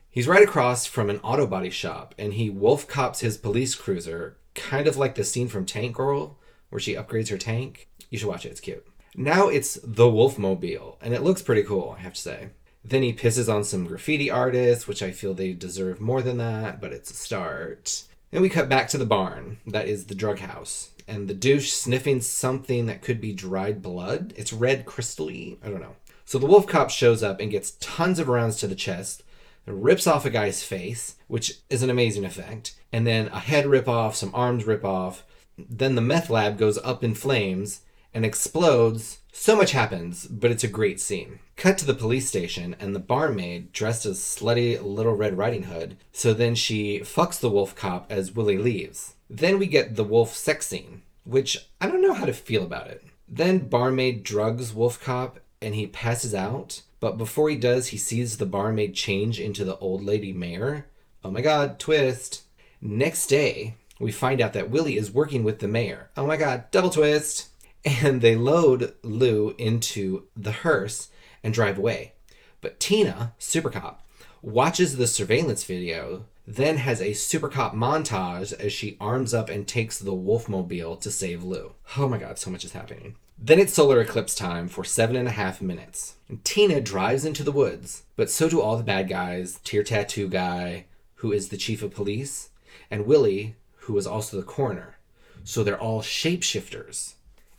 He's 0.09 0.27
right 0.27 0.43
across 0.43 0.85
from 0.85 1.09
an 1.09 1.19
auto 1.19 1.45
body 1.45 1.69
shop 1.69 2.15
and 2.17 2.33
he 2.33 2.49
wolf 2.49 2.87
cops 2.87 3.19
his 3.19 3.37
police 3.37 3.75
cruiser, 3.75 4.37
kind 4.55 4.87
of 4.87 4.97
like 4.97 5.15
the 5.15 5.23
scene 5.23 5.47
from 5.47 5.65
Tank 5.65 5.95
Girl 5.95 6.37
where 6.69 6.79
she 6.79 6.95
upgrades 6.95 7.29
her 7.29 7.37
tank. 7.37 7.87
You 8.09 8.17
should 8.17 8.27
watch 8.27 8.45
it, 8.45 8.49
it's 8.49 8.59
cute. 8.59 8.85
Now 9.15 9.47
it's 9.47 9.79
the 9.83 10.05
Wolfmobile, 10.05 10.97
and 11.01 11.13
it 11.13 11.23
looks 11.23 11.41
pretty 11.41 11.63
cool, 11.63 11.95
I 11.97 12.01
have 12.01 12.13
to 12.13 12.21
say. 12.21 12.49
Then 12.83 13.03
he 13.03 13.13
pisses 13.13 13.53
on 13.53 13.63
some 13.63 13.85
graffiti 13.85 14.29
artists, 14.29 14.87
which 14.87 15.01
I 15.01 15.11
feel 15.11 15.33
they 15.33 15.53
deserve 15.53 15.99
more 15.99 16.21
than 16.21 16.37
that, 16.37 16.79
but 16.79 16.93
it's 16.93 17.11
a 17.11 17.15
start. 17.15 18.03
Then 18.31 18.41
we 18.41 18.49
cut 18.49 18.69
back 18.69 18.87
to 18.89 18.97
the 18.97 19.05
barn, 19.05 19.57
that 19.65 19.87
is 19.87 20.05
the 20.05 20.15
drug 20.15 20.39
house, 20.39 20.91
and 21.07 21.27
the 21.27 21.33
douche 21.33 21.71
sniffing 21.71 22.21
something 22.21 22.85
that 22.85 23.01
could 23.01 23.21
be 23.21 23.33
dried 23.33 23.81
blood. 23.81 24.33
It's 24.35 24.51
red 24.51 24.85
crystally, 24.85 25.57
I 25.63 25.69
don't 25.69 25.81
know. 25.81 25.95
So 26.25 26.37
the 26.37 26.45
wolf 26.45 26.67
cop 26.67 26.89
shows 26.89 27.23
up 27.23 27.39
and 27.39 27.49
gets 27.49 27.71
tons 27.79 28.19
of 28.19 28.27
rounds 28.27 28.57
to 28.57 28.67
the 28.67 28.75
chest, 28.75 29.23
rips 29.65 30.07
off 30.07 30.25
a 30.25 30.29
guy's 30.29 30.63
face, 30.63 31.15
which 31.27 31.59
is 31.69 31.83
an 31.83 31.89
amazing 31.89 32.25
effect, 32.25 32.75
and 32.91 33.07
then 33.07 33.27
a 33.27 33.39
head 33.39 33.65
rip 33.65 33.87
off, 33.87 34.15
some 34.15 34.33
arms 34.33 34.65
rip 34.65 34.83
off. 34.83 35.23
Then 35.57 35.95
the 35.95 36.01
meth 36.01 36.29
lab 36.29 36.57
goes 36.57 36.77
up 36.79 37.03
in 37.03 37.15
flames 37.15 37.81
and 38.13 38.25
explodes. 38.25 39.19
So 39.31 39.55
much 39.55 39.71
happens, 39.71 40.25
but 40.27 40.51
it's 40.51 40.63
a 40.63 40.69
great 40.69 40.99
scene. 40.99 41.39
Cut 41.55 41.77
to 41.79 41.85
the 41.85 41.93
police 41.93 42.27
station, 42.27 42.75
and 42.79 42.95
the 42.95 42.99
barmaid, 42.99 43.71
dressed 43.71 44.05
as 44.05 44.19
slutty 44.19 44.81
Little 44.81 45.15
Red 45.15 45.37
Riding 45.37 45.63
Hood, 45.63 45.97
so 46.11 46.33
then 46.33 46.55
she 46.55 46.99
fucks 46.99 47.39
the 47.39 47.49
wolf 47.49 47.75
cop 47.75 48.11
as 48.11 48.35
Willie 48.35 48.57
leaves. 48.57 49.15
Then 49.29 49.59
we 49.59 49.67
get 49.67 49.95
the 49.95 50.03
wolf 50.03 50.33
sex 50.33 50.67
scene, 50.67 51.01
which 51.23 51.67
I 51.81 51.87
don't 51.87 52.01
know 52.01 52.13
how 52.13 52.25
to 52.25 52.33
feel 52.33 52.63
about 52.63 52.87
it. 52.87 53.03
Then 53.27 53.67
barmaid 53.67 54.23
drugs 54.23 54.73
wolf 54.73 55.01
cop, 55.03 55.39
and 55.61 55.75
he 55.75 55.87
passes 55.87 56.33
out, 56.33 56.81
but 56.99 57.17
before 57.17 57.49
he 57.49 57.55
does, 57.55 57.87
he 57.87 57.97
sees 57.97 58.37
the 58.37 58.45
barmaid 58.45 58.93
change 58.93 59.39
into 59.39 59.63
the 59.65 59.77
old 59.77 60.03
lady 60.03 60.31
mayor. 60.31 60.87
Oh 61.23 61.31
my 61.31 61.41
god, 61.41 61.79
twist. 61.79 62.43
Next 62.81 63.27
day, 63.27 63.75
we 63.99 64.11
find 64.11 64.39
out 64.39 64.53
that 64.53 64.69
Willie 64.69 64.97
is 64.97 65.11
working 65.11 65.43
with 65.43 65.59
the 65.59 65.67
mayor. 65.67 66.09
Oh 66.15 66.25
my 66.25 66.37
god, 66.37 66.71
double 66.71 66.89
twist. 66.89 67.49
And 67.83 68.21
they 68.21 68.35
load 68.35 68.93
Lou 69.03 69.55
into 69.57 70.25
the 70.35 70.51
hearse 70.51 71.09
and 71.43 71.53
drive 71.53 71.77
away. 71.77 72.13
But 72.61 72.79
Tina, 72.79 73.33
Super 73.37 73.69
Cop, 73.69 74.05
watches 74.41 74.97
the 74.97 75.07
surveillance 75.07 75.63
video, 75.63 76.25
then 76.49 76.77
has 76.77 77.01
a 77.01 77.11
Super 77.11 77.49
Cop 77.49 77.75
montage 77.75 78.53
as 78.53 78.71
she 78.71 78.95
arms 79.01 79.33
up 79.33 79.49
and 79.49 79.67
takes 79.67 79.99
the 79.99 80.13
Wolfmobile 80.13 81.01
to 81.01 81.11
save 81.11 81.43
Lou. 81.43 81.73
Oh 81.97 82.07
my 82.07 82.17
god, 82.17 82.39
so 82.39 82.49
much 82.49 82.63
is 82.63 82.71
happening. 82.71 83.17
Then 83.37 83.59
it's 83.59 83.73
solar 83.73 83.99
eclipse 83.99 84.33
time 84.33 84.69
for 84.69 84.85
seven 84.85 85.17
and 85.17 85.27
a 85.27 85.31
half 85.31 85.61
minutes. 85.61 86.15
And 86.29 86.43
Tina 86.45 86.79
drives 86.79 87.25
into 87.25 87.43
the 87.43 87.51
woods, 87.51 88.03
but 88.15 88.31
so 88.31 88.47
do 88.47 88.61
all 88.61 88.77
the 88.77 88.83
bad 88.83 89.09
guys 89.09 89.59
Tear 89.65 89.83
Tattoo 89.83 90.29
Guy, 90.29 90.85
who 91.15 91.33
is 91.33 91.49
the 91.49 91.57
chief 91.57 91.83
of 91.83 91.93
police, 91.93 92.49
and 92.89 93.05
Willie, 93.05 93.55
who 93.81 93.97
is 93.97 94.07
also 94.07 94.37
the 94.37 94.43
coroner. 94.43 94.95
So 95.43 95.63
they're 95.63 95.79
all 95.79 96.01
shapeshifters. 96.01 97.15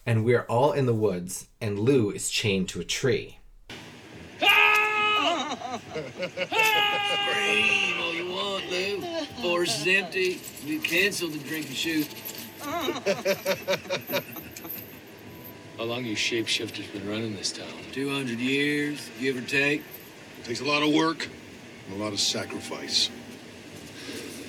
And 0.06 0.24
we're 0.24 0.46
all 0.48 0.72
in 0.72 0.86
the 0.86 0.94
woods, 0.94 1.48
and 1.60 1.78
Lou 1.78 2.10
is 2.10 2.30
chained 2.30 2.70
to 2.70 2.80
a 2.80 2.84
tree. 2.84 3.38
You 4.40 4.46
want, 7.66 7.97
Lou. 9.42 9.50
Forest 9.50 9.86
is 9.86 9.96
empty. 9.96 10.40
We 10.66 10.78
canceled 10.78 11.32
the 11.32 11.38
drink 11.38 11.66
and 11.66 11.76
shoot. 11.76 12.08
How 15.76 15.84
long 15.84 16.04
you 16.04 16.16
shapeshifters 16.16 16.92
been 16.92 17.08
running 17.08 17.36
this 17.36 17.52
town? 17.52 17.68
200 17.92 18.38
years, 18.38 19.08
give 19.20 19.36
or 19.36 19.42
take. 19.42 19.82
It 20.40 20.44
takes 20.44 20.60
a 20.60 20.64
lot 20.64 20.82
of 20.82 20.92
work 20.92 21.28
and 21.86 22.00
a 22.00 22.02
lot 22.02 22.12
of 22.12 22.20
sacrifice. 22.20 23.10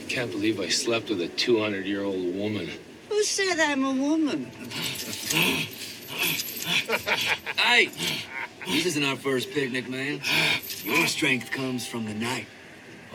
Can't 0.08 0.32
believe 0.32 0.60
I 0.60 0.70
slept 0.70 1.10
with 1.10 1.22
a 1.22 1.28
200 1.28 1.86
year 1.86 2.04
old 2.04 2.36
woman. 2.36 2.70
Who 3.10 3.24
said 3.24 3.60
I'm 3.60 3.84
a 3.84 3.92
woman? 3.92 4.52
Hey, 7.58 7.90
this 8.68 8.86
isn't 8.88 9.04
our 9.04 9.16
first 9.16 9.52
picnic, 9.52 9.88
man. 9.88 10.22
Your 10.84 11.06
strength 11.08 11.52
comes 11.52 11.86
from 11.86 12.06
the 12.06 12.14
night. 12.14 12.48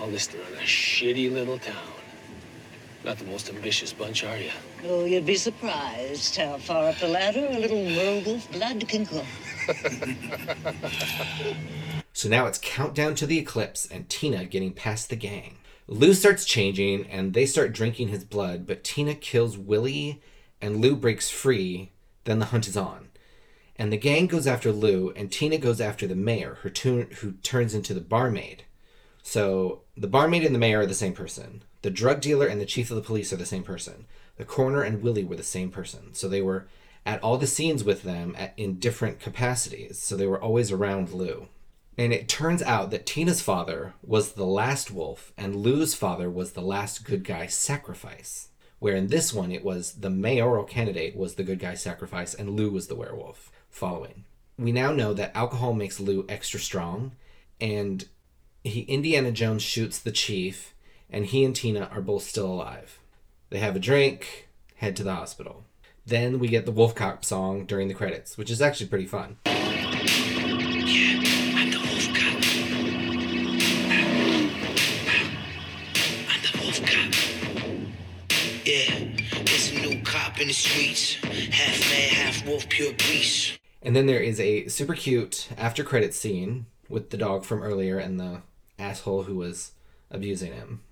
All 0.00 0.08
this 0.08 0.26
to 0.28 0.38
run 0.38 0.52
a 0.54 0.64
shitty 0.64 1.32
little 1.32 1.58
town. 1.58 1.76
Not 3.04 3.18
the 3.18 3.24
most 3.26 3.48
ambitious 3.50 3.92
bunch, 3.92 4.24
are 4.24 4.38
you? 4.38 4.50
Oh, 4.86 5.04
you'd 5.04 5.26
be 5.26 5.36
surprised 5.36 6.36
how 6.36 6.56
far 6.58 6.88
up 6.88 6.98
the 6.98 7.08
ladder 7.08 7.46
a 7.50 7.58
little 7.58 7.84
werewolf 7.84 8.50
blood 8.52 8.88
can 8.88 9.04
go. 9.04 9.22
So 12.16 12.28
now 12.28 12.46
it's 12.46 12.60
countdown 12.62 13.16
to 13.16 13.26
the 13.26 13.38
eclipse 13.38 13.86
and 13.86 14.08
Tina 14.08 14.44
getting 14.44 14.72
past 14.72 15.10
the 15.10 15.16
gang. 15.16 15.56
Lou 15.88 16.14
starts 16.14 16.44
changing 16.44 17.06
and 17.08 17.34
they 17.34 17.44
start 17.44 17.72
drinking 17.72 18.08
his 18.08 18.22
blood, 18.22 18.68
but 18.68 18.84
Tina 18.84 19.16
kills 19.16 19.58
Willie 19.58 20.22
and 20.62 20.80
Lou 20.80 20.94
breaks 20.94 21.28
free. 21.28 21.90
Then 22.22 22.38
the 22.38 22.46
hunt 22.46 22.68
is 22.68 22.76
on. 22.76 23.08
And 23.76 23.92
the 23.92 23.98
gang 23.98 24.28
goes 24.28 24.46
after 24.46 24.70
Lou 24.70 25.10
and 25.16 25.30
Tina 25.30 25.58
goes 25.58 25.80
after 25.80 26.06
the 26.06 26.14
mayor, 26.14 26.58
who, 26.62 26.70
tu- 26.70 27.08
who 27.16 27.32
turns 27.42 27.74
into 27.74 27.92
the 27.92 28.00
barmaid. 28.00 28.62
So 29.24 29.82
the 29.96 30.08
barmaid 30.08 30.44
and 30.44 30.54
the 30.54 30.58
mayor 30.58 30.80
are 30.80 30.86
the 30.86 30.94
same 30.94 31.12
person. 31.12 31.62
The 31.82 31.90
drug 31.90 32.20
dealer 32.20 32.46
and 32.46 32.60
the 32.60 32.66
chief 32.66 32.90
of 32.90 32.96
the 32.96 33.02
police 33.02 33.32
are 33.32 33.36
the 33.36 33.46
same 33.46 33.62
person. 33.62 34.06
The 34.36 34.44
coroner 34.44 34.82
and 34.82 35.02
Willie 35.02 35.24
were 35.24 35.36
the 35.36 35.42
same 35.42 35.70
person. 35.70 36.14
So 36.14 36.28
they 36.28 36.42
were 36.42 36.66
at 37.06 37.22
all 37.22 37.38
the 37.38 37.46
scenes 37.46 37.84
with 37.84 38.02
them 38.02 38.34
at, 38.38 38.54
in 38.56 38.78
different 38.78 39.20
capacities. 39.20 39.98
So 39.98 40.16
they 40.16 40.26
were 40.26 40.40
always 40.40 40.72
around 40.72 41.12
Lou. 41.12 41.48
And 41.96 42.12
it 42.12 42.28
turns 42.28 42.62
out 42.62 42.90
that 42.90 43.06
Tina's 43.06 43.40
father 43.40 43.94
was 44.02 44.32
the 44.32 44.44
last 44.44 44.90
wolf, 44.90 45.32
and 45.36 45.54
Lou's 45.54 45.94
father 45.94 46.28
was 46.28 46.52
the 46.52 46.60
last 46.60 47.04
good 47.04 47.22
guy 47.22 47.46
sacrifice. 47.46 48.48
Where 48.80 48.96
in 48.96 49.06
this 49.06 49.32
one, 49.32 49.52
it 49.52 49.64
was 49.64 49.92
the 49.92 50.10
mayoral 50.10 50.64
candidate 50.64 51.16
was 51.16 51.36
the 51.36 51.44
good 51.44 51.60
guy 51.60 51.74
sacrifice, 51.74 52.34
and 52.34 52.50
Lou 52.50 52.70
was 52.70 52.88
the 52.88 52.96
werewolf 52.96 53.52
following. 53.70 54.24
We 54.58 54.72
now 54.72 54.92
know 54.92 55.14
that 55.14 55.36
alcohol 55.36 55.72
makes 55.72 56.00
Lou 56.00 56.26
extra 56.28 56.58
strong, 56.58 57.12
and 57.60 58.04
he 58.64 58.80
Indiana 58.82 59.30
Jones 59.30 59.62
shoots 59.62 59.98
the 59.98 60.10
chief, 60.10 60.74
and 61.10 61.26
he 61.26 61.44
and 61.44 61.54
Tina 61.54 61.88
are 61.92 62.00
both 62.00 62.22
still 62.22 62.46
alive. 62.46 62.98
They 63.50 63.58
have 63.58 63.76
a 63.76 63.80
drink, 63.80 64.48
head 64.76 64.96
to 64.96 65.04
the 65.04 65.14
hospital. 65.14 65.64
Then 66.06 66.38
we 66.38 66.48
get 66.48 66.64
the 66.64 66.72
Wolf 66.72 66.94
Cop 66.94 67.24
song 67.24 67.66
during 67.66 67.88
the 67.88 67.94
credits, 67.94 68.36
which 68.38 68.50
is 68.50 68.62
actually 68.62 68.86
pretty 68.86 69.06
fun. 69.06 69.36
I'm 69.46 69.54
the 71.70 71.78
wolf 71.78 72.08
cop. 72.08 72.42
I'm 76.30 76.40
the 76.42 76.52
wolf 76.62 76.80
cop. 76.80 77.14
Yeah, 78.64 79.08
there's 79.44 79.72
a 79.72 79.74
new 79.80 80.02
cop 80.02 80.40
in 80.40 80.48
the 80.48 80.54
streets. 80.54 81.14
Half 81.14 81.80
man, 81.90 82.08
half 82.08 82.46
wolf, 82.46 82.68
pure. 82.68 82.92
And 83.82 83.94
then 83.94 84.06
there 84.06 84.20
is 84.20 84.40
a 84.40 84.68
super 84.68 84.94
cute 84.94 85.48
after 85.58 85.84
credit 85.84 86.14
scene 86.14 86.64
with 86.88 87.10
the 87.10 87.18
dog 87.18 87.44
from 87.44 87.62
earlier 87.62 87.98
and 87.98 88.18
the 88.18 88.40
asshole 88.78 89.24
who 89.24 89.36
was 89.36 89.72
abusing 90.10 90.52
him. 90.52 90.82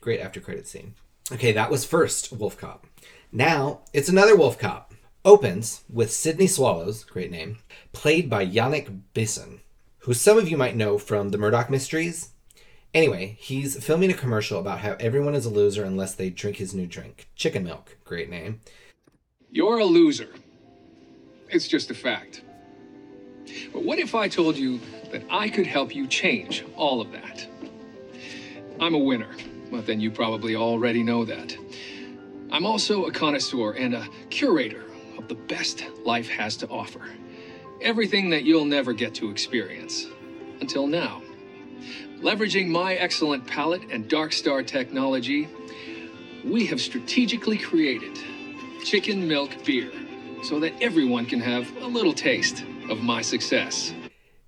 Great 0.00 0.20
after 0.20 0.40
credit 0.40 0.66
scene. 0.66 0.94
Okay, 1.32 1.52
that 1.52 1.70
was 1.70 1.84
first 1.84 2.32
Wolf 2.32 2.56
Cop. 2.56 2.86
Now 3.32 3.80
it's 3.92 4.08
another 4.08 4.36
Wolf 4.36 4.58
Cop. 4.58 4.94
Opens 5.24 5.84
with 5.92 6.10
Sydney 6.10 6.46
Swallows, 6.46 7.04
great 7.04 7.30
name, 7.30 7.58
played 7.92 8.30
by 8.30 8.46
Yannick 8.46 9.00
Bisson, 9.12 9.60
who 9.98 10.14
some 10.14 10.38
of 10.38 10.48
you 10.48 10.56
might 10.56 10.76
know 10.76 10.96
from 10.96 11.28
the 11.28 11.36
Murdoch 11.38 11.68
Mysteries. 11.68 12.30
Anyway, 12.94 13.36
he's 13.38 13.84
filming 13.84 14.10
a 14.10 14.14
commercial 14.14 14.58
about 14.58 14.80
how 14.80 14.96
everyone 14.98 15.34
is 15.34 15.44
a 15.44 15.50
loser 15.50 15.84
unless 15.84 16.14
they 16.14 16.30
drink 16.30 16.56
his 16.56 16.74
new 16.74 16.86
drink, 16.86 17.28
chicken 17.36 17.62
milk, 17.62 17.98
great 18.04 18.30
name. 18.30 18.60
You're 19.50 19.78
a 19.78 19.84
loser. 19.84 20.30
It's 21.50 21.68
just 21.68 21.90
a 21.90 21.94
fact. 21.94 22.42
But 23.72 23.84
what 23.84 23.98
if 23.98 24.14
I 24.14 24.28
told 24.28 24.56
you 24.56 24.80
that 25.12 25.22
I 25.30 25.48
could 25.48 25.66
help 25.66 25.94
you 25.94 26.06
change 26.06 26.64
all 26.76 27.00
of 27.00 27.12
that? 27.12 27.46
I'm 28.80 28.94
a 28.94 28.98
winner, 28.98 29.30
but 29.70 29.86
then 29.86 30.00
you 30.00 30.10
probably 30.10 30.56
already 30.56 31.02
know 31.02 31.24
that. 31.24 31.56
I'm 32.50 32.66
also 32.66 33.04
a 33.04 33.12
connoisseur 33.12 33.72
and 33.72 33.94
a 33.94 34.08
curator 34.30 34.84
of 35.18 35.28
the 35.28 35.34
best 35.34 35.84
life 36.04 36.28
has 36.28 36.56
to 36.58 36.68
offer. 36.68 37.02
Everything 37.80 38.30
that 38.30 38.44
you'll 38.44 38.64
never 38.64 38.92
get 38.92 39.14
to 39.16 39.30
experience. 39.30 40.06
Until 40.60 40.86
now. 40.86 41.22
Leveraging 42.20 42.68
my 42.68 42.94
excellent 42.94 43.46
palate 43.46 43.82
and 43.90 44.08
Dark 44.08 44.32
Star 44.32 44.62
technology, 44.62 45.48
we 46.44 46.66
have 46.66 46.80
strategically 46.80 47.56
created 47.56 48.18
chicken 48.84 49.26
milk 49.26 49.64
beer 49.64 49.90
so 50.42 50.58
that 50.60 50.72
everyone 50.80 51.26
can 51.26 51.40
have 51.40 51.70
a 51.78 51.86
little 51.86 52.12
taste 52.12 52.64
of 52.90 53.02
my 53.02 53.22
success. 53.22 53.94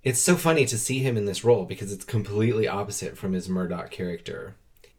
It's 0.02 0.20
so 0.20 0.34
funny 0.36 0.66
to 0.66 0.76
see 0.76 0.98
him 0.98 1.16
in 1.16 1.26
this 1.26 1.44
role 1.44 1.64
because 1.64 1.92
it's 1.92 2.04
completely 2.04 2.66
opposite 2.66 3.16
from 3.16 3.32
his 3.32 3.48
Murdoch 3.48 3.90
character. 3.90 4.56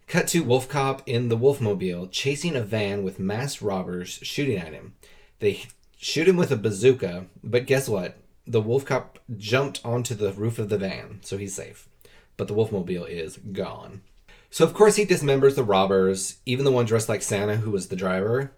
Cut 0.07 0.27
to 0.29 0.43
Wolf 0.43 0.69
Cop 0.69 1.01
in 1.05 1.27
the 1.27 1.37
Wolfmobile 1.37 2.09
chasing 2.11 2.55
a 2.55 2.61
van 2.61 3.03
with 3.03 3.19
masked 3.19 3.61
robbers 3.61 4.19
shooting 4.21 4.57
at 4.57 4.73
him. 4.73 4.95
They 5.39 5.63
shoot 5.97 6.27
him 6.27 6.37
with 6.37 6.51
a 6.51 6.57
bazooka, 6.57 7.25
but 7.43 7.65
guess 7.65 7.89
what? 7.89 8.17
The 8.47 8.61
Wolf 8.61 8.85
Cop 8.85 9.19
jumped 9.37 9.81
onto 9.83 10.15
the 10.15 10.31
roof 10.31 10.57
of 10.59 10.69
the 10.69 10.77
van, 10.77 11.19
so 11.21 11.37
he's 11.37 11.53
safe. 11.53 11.89
But 12.37 12.47
the 12.47 12.53
Wolfmobile 12.53 13.09
is 13.09 13.37
gone. 13.37 14.01
So, 14.49 14.63
of 14.65 14.73
course, 14.73 14.97
he 14.97 15.05
dismembers 15.05 15.55
the 15.55 15.63
robbers, 15.63 16.37
even 16.45 16.63
the 16.63 16.71
one 16.71 16.85
dressed 16.85 17.09
like 17.09 17.23
Santa 17.23 17.57
who 17.57 17.71
was 17.71 17.87
the 17.87 17.95
driver. 17.95 18.53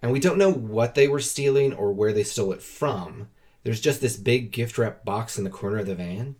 And 0.00 0.12
we 0.12 0.20
don't 0.20 0.38
know 0.38 0.52
what 0.52 0.94
they 0.94 1.08
were 1.08 1.20
stealing 1.20 1.72
or 1.72 1.92
where 1.92 2.12
they 2.12 2.24
stole 2.24 2.52
it 2.52 2.62
from. 2.62 3.28
There's 3.64 3.80
just 3.80 4.00
this 4.00 4.16
big 4.16 4.50
gift 4.50 4.78
wrap 4.78 5.04
box 5.04 5.38
in 5.38 5.44
the 5.44 5.50
corner 5.50 5.78
of 5.78 5.86
the 5.86 5.94
van. 5.94 6.36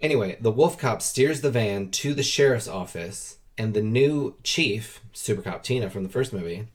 Anyway, 0.00 0.36
the 0.40 0.50
Wolf 0.50 0.78
Cop 0.78 1.02
steers 1.02 1.40
the 1.40 1.50
van 1.50 1.90
to 1.90 2.14
the 2.14 2.22
sheriff's 2.22 2.68
office, 2.68 3.38
and 3.58 3.74
the 3.74 3.82
new 3.82 4.36
chief, 4.42 5.00
Super 5.12 5.42
Cop 5.42 5.62
Tina 5.62 5.90
from 5.90 6.02
the 6.02 6.08
first 6.08 6.32
movie, 6.32 6.68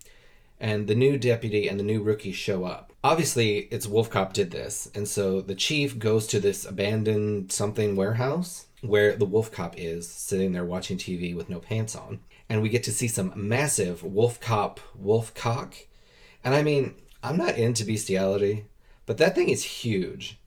and 0.59 0.87
the 0.87 0.95
new 0.95 1.17
deputy 1.17 1.67
and 1.67 1.79
the 1.79 1.83
new 1.83 2.01
rookie 2.01 2.31
show 2.31 2.63
up. 2.63 2.93
Obviously, 3.03 3.67
it's 3.71 3.87
Wolf 3.87 4.09
Cop 4.09 4.33
did 4.33 4.51
this, 4.51 4.89
and 4.95 5.07
so 5.07 5.41
the 5.41 5.55
chief 5.55 5.99
goes 5.99 6.27
to 6.27 6.39
this 6.39 6.65
abandoned 6.65 7.51
something 7.51 7.95
warehouse 7.95 8.67
where 8.81 9.15
the 9.15 9.25
Wolf 9.25 9.51
Cop 9.51 9.77
is 9.77 10.07
sitting 10.07 10.51
there 10.51 10.65
watching 10.65 10.97
TV 10.97 11.35
with 11.35 11.49
no 11.49 11.59
pants 11.59 11.95
on. 11.95 12.19
And 12.49 12.61
we 12.61 12.69
get 12.69 12.83
to 12.83 12.91
see 12.91 13.07
some 13.07 13.33
massive 13.35 14.03
Wolf 14.03 14.39
Cop 14.39 14.79
wolf 14.95 15.33
cock. 15.33 15.75
And 16.43 16.55
I 16.55 16.63
mean, 16.63 16.95
I'm 17.21 17.37
not 17.37 17.57
into 17.57 17.83
bestiality, 17.83 18.65
but 19.07 19.17
that 19.17 19.33
thing 19.33 19.49
is 19.49 19.63
huge. 19.63 20.37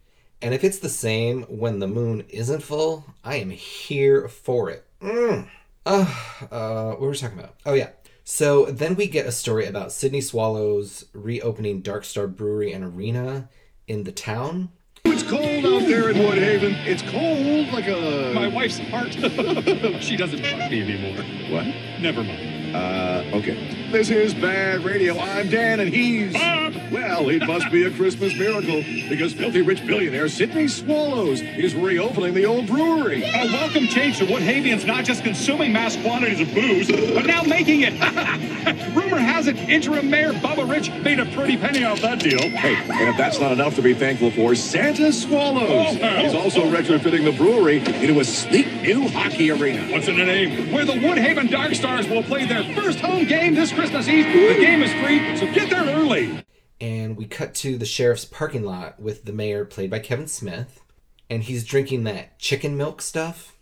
And 0.40 0.54
if 0.54 0.62
it's 0.62 0.78
the 0.78 0.88
same 0.88 1.42
when 1.44 1.80
the 1.80 1.88
moon 1.88 2.24
isn't 2.28 2.62
full, 2.62 3.04
I 3.24 3.36
am 3.36 3.50
here 3.50 4.28
for 4.28 4.70
it. 4.70 4.86
Mm. 5.02 5.48
Uh, 5.84 6.14
uh, 6.50 6.90
what 6.90 7.00
were 7.00 7.10
we 7.10 7.16
talking 7.16 7.38
about? 7.38 7.56
Oh, 7.66 7.74
yeah. 7.74 7.90
So 8.22 8.66
then 8.66 8.94
we 8.94 9.08
get 9.08 9.26
a 9.26 9.32
story 9.32 9.66
about 9.66 9.92
Sydney 9.92 10.20
Swallows 10.20 11.06
reopening 11.12 11.80
Dark 11.80 12.04
Star 12.04 12.28
Brewery 12.28 12.72
and 12.72 12.84
Arena 12.84 13.48
in 13.88 14.04
the 14.04 14.12
town. 14.12 14.70
It's 15.04 15.22
cold 15.22 15.64
out 15.64 15.88
there 15.88 16.10
in 16.10 16.16
Woodhaven. 16.16 16.86
It's 16.86 17.02
cold 17.02 17.72
like 17.72 17.88
a. 17.88 18.32
My 18.34 18.48
wife's 18.48 18.78
heart. 18.78 19.12
she 20.02 20.16
doesn't 20.16 20.42
bug 20.42 20.70
me 20.70 20.82
anymore. 20.82 21.24
What? 21.50 21.66
Never 22.00 22.22
mind. 22.22 22.76
Uh, 22.76 23.36
okay. 23.38 23.88
This 23.90 24.10
is 24.10 24.34
Bad 24.34 24.84
Radio. 24.84 25.18
I'm 25.18 25.48
Dan, 25.48 25.80
and 25.80 25.92
he's. 25.92 26.34
Bob! 26.34 26.69
Well, 26.90 27.28
it 27.28 27.46
must 27.46 27.70
be 27.70 27.84
a 27.84 27.90
Christmas 27.90 28.34
miracle 28.36 28.82
because 29.08 29.32
filthy 29.32 29.62
rich 29.62 29.86
billionaire 29.86 30.28
Sydney 30.28 30.66
Swallows 30.66 31.40
is 31.40 31.74
reopening 31.74 32.34
the 32.34 32.46
old 32.46 32.66
brewery. 32.66 33.22
A 33.22 33.44
welcome 33.46 33.86
change 33.86 34.18
to 34.18 34.26
Woodhavians 34.26 34.84
not 34.84 35.04
just 35.04 35.22
consuming 35.22 35.72
mass 35.72 35.94
quantities 35.96 36.40
of 36.40 36.52
booze, 36.52 36.88
but 37.14 37.26
now 37.26 37.42
making 37.42 37.82
it. 37.82 37.92
Rumor 38.94 39.18
has 39.18 39.46
it, 39.46 39.56
interim 39.56 40.10
mayor 40.10 40.32
Bubba 40.32 40.68
Rich 40.68 40.90
made 41.04 41.20
a 41.20 41.26
pretty 41.26 41.56
penny 41.56 41.84
off 41.84 42.00
that 42.00 42.18
deal. 42.18 42.40
Hey, 42.40 42.74
and 42.74 43.08
if 43.08 43.16
that's 43.16 43.38
not 43.38 43.52
enough 43.52 43.76
to 43.76 43.82
be 43.82 43.94
thankful 43.94 44.32
for, 44.32 44.54
Santa 44.56 45.12
Swallows 45.12 45.96
Oh, 46.02 46.24
is 46.24 46.34
also 46.34 46.62
retrofitting 46.70 47.24
the 47.24 47.32
brewery 47.36 47.78
into 48.02 48.18
a 48.18 48.24
sleek 48.24 48.66
new 48.82 49.06
hockey 49.08 49.50
arena. 49.52 49.92
What's 49.92 50.08
in 50.08 50.16
the 50.18 50.24
name? 50.24 50.72
Where 50.72 50.84
the 50.84 50.94
Woodhaven 50.94 51.50
Dark 51.50 51.74
Stars 51.74 52.08
will 52.08 52.24
play 52.24 52.46
their 52.46 52.64
first 52.74 52.98
home 52.98 53.26
game 53.26 53.54
this 53.54 53.72
Christmas 53.72 54.08
Eve. 54.08 54.26
The 54.26 54.60
game 54.60 54.82
is 54.82 54.92
free, 54.94 55.36
so 55.36 55.46
get 55.54 55.70
there 55.70 55.84
early. 55.96 56.42
And 56.80 57.16
we 57.16 57.26
cut 57.26 57.54
to 57.56 57.76
the 57.76 57.84
sheriff's 57.86 58.24
parking 58.24 58.64
lot 58.64 59.00
with 59.00 59.24
the 59.24 59.32
mayor 59.32 59.64
played 59.64 59.90
by 59.90 59.98
Kevin 59.98 60.26
Smith 60.26 60.80
and 61.28 61.42
he's 61.44 61.64
drinking 61.64 62.04
that 62.04 62.38
chicken 62.38 62.76
milk 62.76 63.00
stuff 63.02 63.54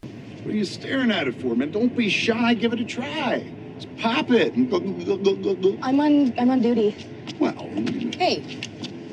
What 0.43 0.55
are 0.55 0.57
you 0.57 0.65
staring 0.65 1.11
at 1.11 1.29
it 1.29 1.41
for, 1.41 1.55
man? 1.55 1.71
Don't 1.71 1.95
be 1.97 2.09
shy. 2.09 2.55
Give 2.55 2.73
it 2.73 2.81
a 2.81 2.85
try. 2.85 3.51
Just 3.79 3.97
pop 3.99 4.31
it. 4.31 4.55
and 4.55 4.71
go- 4.71 4.81
go- 4.81 5.17
go- 5.17 5.37
go- 5.37 5.55
go. 5.55 5.79
I'm 5.83 6.01
on 6.01 6.33
I'm 6.39 6.51
on 6.51 6.61
duty. 6.63 6.95
Well, 7.39 7.53
Hey, 8.17 8.43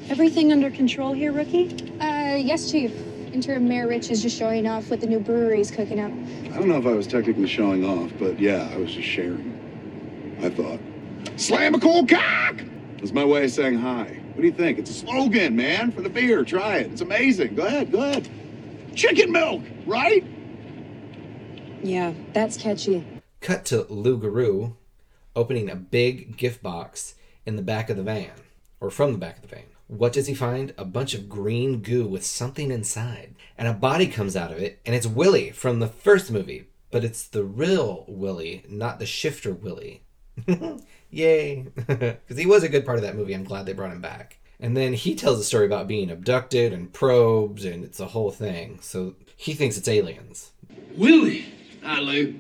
everything 0.10 0.52
under 0.52 0.70
control 0.72 1.14
here, 1.14 1.32
rookie? 1.32 1.70
Uh, 2.00 2.36
yes, 2.36 2.72
Chief. 2.72 2.92
Interim 3.34 3.68
Mayor 3.68 3.88
Rich 3.88 4.10
is 4.12 4.22
just 4.22 4.38
showing 4.38 4.66
off 4.66 4.90
what 4.90 5.02
the 5.02 5.08
new 5.08 5.20
brewery 5.20 5.60
is 5.60 5.70
cooking 5.70 6.00
up. 6.00 6.10
I 6.54 6.58
don't 6.58 6.70
know 6.70 6.78
if 6.78 6.86
I 6.86 6.94
was 6.94 7.06
technically 7.06 7.48
showing 7.48 7.84
off, 7.86 8.12
but 8.18 8.40
yeah, 8.40 8.70
I 8.74 8.78
was 8.78 8.94
just 8.94 9.08
sharing. 9.08 9.52
I 10.42 10.50
thought. 10.50 10.80
Slam 11.36 11.76
a 11.76 11.80
cool 11.80 12.08
cock! 12.08 12.56
That's 13.06 13.14
my 13.14 13.24
way 13.24 13.44
of 13.44 13.52
saying 13.52 13.78
hi. 13.78 14.20
What 14.34 14.42
do 14.42 14.48
you 14.48 14.52
think? 14.52 14.80
It's 14.80 14.90
a 14.90 14.94
slogan, 14.94 15.56
man, 15.56 15.92
for 15.92 16.02
the 16.02 16.10
beer. 16.10 16.44
Try 16.44 16.78
it. 16.78 16.92
It's 16.92 17.02
amazing. 17.02 17.54
Go 17.54 17.64
ahead, 17.68 17.92
go 17.92 18.00
ahead. 18.00 18.28
Chicken 18.96 19.32
milk, 19.32 19.62
right? 19.86 20.26
Yeah, 21.84 22.14
that's 22.34 22.58
catchy. 22.58 23.06
cut 23.42 23.64
to 23.66 23.84
Lou 23.94 24.18
Garou 24.18 24.76
opening 25.36 25.70
a 25.70 25.76
big 25.76 26.36
gift 26.36 26.64
box 26.64 27.14
in 27.46 27.58
the 27.58 27.62
back 27.62 27.92
of 27.92 27.98
the 27.98 28.02
van 28.02 28.32
or 28.80 28.90
from 28.90 29.12
the 29.12 29.20
back 29.20 29.36
of 29.36 29.44
the 29.44 29.56
van 29.56 29.66
what 29.88 30.12
does 30.12 30.26
he 30.26 30.34
find 30.34 30.74
a 30.76 30.84
bunch 30.84 31.14
of 31.14 31.30
green 31.30 31.82
goo 31.84 32.08
with 32.08 32.26
something 32.26 32.72
inside 32.72 33.36
and 33.56 33.68
a 33.68 33.74
body 33.74 34.08
comes 34.08 34.36
out 34.36 34.52
of 34.52 34.58
it 34.58 34.80
and 34.84 34.96
it's 34.96 35.06
Willie 35.06 35.52
from 35.52 35.80
the 35.80 35.88
first 35.88 36.32
movie 36.32 36.66
but 36.90 37.04
it's 37.04 37.28
the 37.28 37.44
real 37.44 38.04
Willie 38.08 38.64
not 38.68 38.98
the 38.98 39.06
shifter 39.06 39.54
Willie 39.54 40.02
Yay. 41.16 41.66
Because 41.88 42.38
he 42.38 42.46
was 42.46 42.64
a 42.64 42.70
good 42.70 42.86
part 42.86 42.98
of 42.98 43.04
that 43.04 43.16
movie. 43.16 43.34
I'm 43.34 43.46
glad 43.46 43.66
they 43.66 43.74
brought 43.74 43.92
him 43.94 44.02
back. 44.02 44.38
And 44.60 44.76
then 44.76 44.94
he 44.94 45.16
tells 45.16 45.40
a 45.40 45.44
story 45.44 45.66
about 45.66 45.88
being 45.88 46.10
abducted 46.10 46.74
and 46.74 46.92
probed, 46.92 47.64
and 47.64 47.84
it's 47.86 48.00
a 48.02 48.08
whole 48.08 48.32
thing. 48.32 48.80
So 48.82 49.16
he 49.38 49.54
thinks 49.54 49.78
it's 49.78 49.88
aliens. 49.88 50.52
Willie! 50.96 51.46
Hi, 51.84 52.00
Lou. 52.00 52.36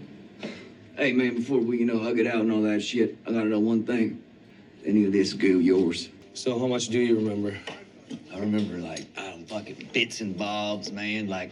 Hey, 0.98 1.14
man, 1.14 1.36
before 1.36 1.60
we, 1.60 1.80
you 1.80 1.86
know, 1.86 2.00
hug 2.00 2.20
it 2.20 2.28
out 2.28 2.42
and 2.42 2.52
all 2.52 2.62
that 2.64 2.82
shit, 2.82 3.18
I 3.26 3.32
gotta 3.32 3.46
know 3.46 3.60
one 3.60 3.84
thing. 3.84 4.22
Any 4.86 5.06
of 5.06 5.14
this 5.14 5.34
goo 5.34 5.60
yours? 5.60 6.10
So 6.34 6.60
how 6.60 6.68
much 6.68 6.88
do 6.90 7.00
you 7.00 7.16
remember? 7.16 7.58
I 8.34 8.40
remember, 8.40 8.78
like, 8.78 9.06
I 9.18 9.30
don't 9.30 9.48
fucking 9.48 9.90
bits 9.94 10.20
and 10.20 10.38
bobs, 10.38 10.92
man. 10.92 11.28
Like, 11.28 11.52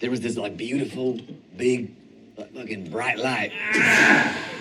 there 0.00 0.10
was 0.10 0.20
this, 0.20 0.36
like, 0.36 0.56
beautiful, 0.58 1.18
big, 1.56 1.94
like, 2.36 2.54
fucking 2.54 2.90
bright 2.90 3.18
light. 3.18 3.52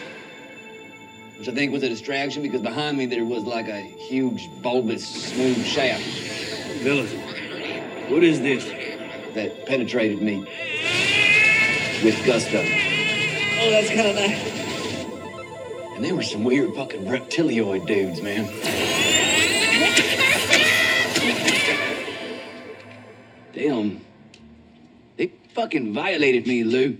Which 1.41 1.49
I 1.49 1.53
think 1.53 1.73
was 1.73 1.81
a 1.81 1.89
distraction 1.89 2.43
because 2.43 2.61
behind 2.61 2.99
me 2.99 3.07
there 3.07 3.25
was, 3.25 3.45
like, 3.45 3.67
a 3.67 3.81
huge, 3.81 4.47
bulbous, 4.61 5.03
smooth 5.03 5.65
shaft. 5.65 6.03
Fellas, 6.83 7.11
what 8.11 8.23
is 8.23 8.41
this? 8.41 8.63
That 9.33 9.65
penetrated 9.65 10.21
me 10.21 10.41
with 12.03 12.23
gusto. 12.27 12.59
Oh, 12.59 13.71
that's 13.71 13.87
kind 13.87 14.01
of 14.01 14.15
nice. 14.17 14.39
And 15.95 16.05
there 16.05 16.13
were 16.13 16.21
some 16.21 16.43
weird 16.43 16.75
fucking 16.75 17.05
reptilioid 17.05 17.87
dudes, 17.87 18.21
man. 18.21 18.45
Damn. 23.51 23.99
They 25.17 25.31
fucking 25.55 25.91
violated 25.91 26.45
me, 26.45 26.63
Lou. 26.63 26.99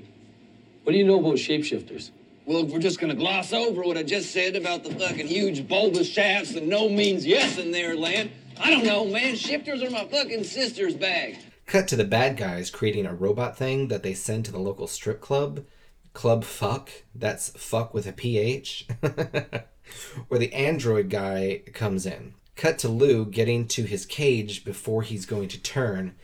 What 0.81 0.93
do 0.93 0.97
you 0.97 1.05
know 1.05 1.19
about 1.19 1.35
shapeshifters? 1.35 2.09
Well, 2.51 2.65
if 2.65 2.71
we're 2.73 2.79
just 2.79 2.99
gonna 2.99 3.15
gloss 3.15 3.53
over 3.53 3.81
what 3.81 3.97
I 3.97 4.03
just 4.03 4.31
said 4.31 4.57
about 4.57 4.83
the 4.83 4.93
fucking 4.93 5.27
huge 5.27 5.69
bulbous 5.69 6.09
shafts 6.09 6.53
and 6.53 6.67
no 6.67 6.89
means 6.89 7.25
yes 7.25 7.57
in 7.57 7.71
their 7.71 7.95
land, 7.95 8.29
I 8.59 8.69
don't 8.69 8.83
know, 8.83 9.05
man. 9.05 9.37
Shifters 9.37 9.81
are 9.81 9.89
my 9.89 10.03
fucking 10.03 10.43
sister's 10.43 10.93
bag. 10.93 11.37
Cut 11.65 11.87
to 11.87 11.95
the 11.95 12.03
bad 12.03 12.35
guys 12.35 12.69
creating 12.69 13.05
a 13.05 13.13
robot 13.13 13.57
thing 13.57 13.87
that 13.87 14.03
they 14.03 14.13
send 14.13 14.43
to 14.43 14.51
the 14.51 14.59
local 14.59 14.87
strip 14.87 15.21
club. 15.21 15.63
Club 16.11 16.43
Fuck. 16.43 16.89
That's 17.15 17.51
fuck 17.51 17.93
with 17.93 18.05
a 18.05 18.11
PH. 18.11 18.85
Where 20.27 20.37
the 20.37 20.53
android 20.53 21.09
guy 21.09 21.61
comes 21.73 22.05
in. 22.05 22.33
Cut 22.57 22.77
to 22.79 22.89
Lou 22.89 23.25
getting 23.25 23.65
to 23.69 23.83
his 23.83 24.05
cage 24.05 24.65
before 24.65 25.03
he's 25.03 25.25
going 25.25 25.47
to 25.47 25.57
turn, 25.57 26.15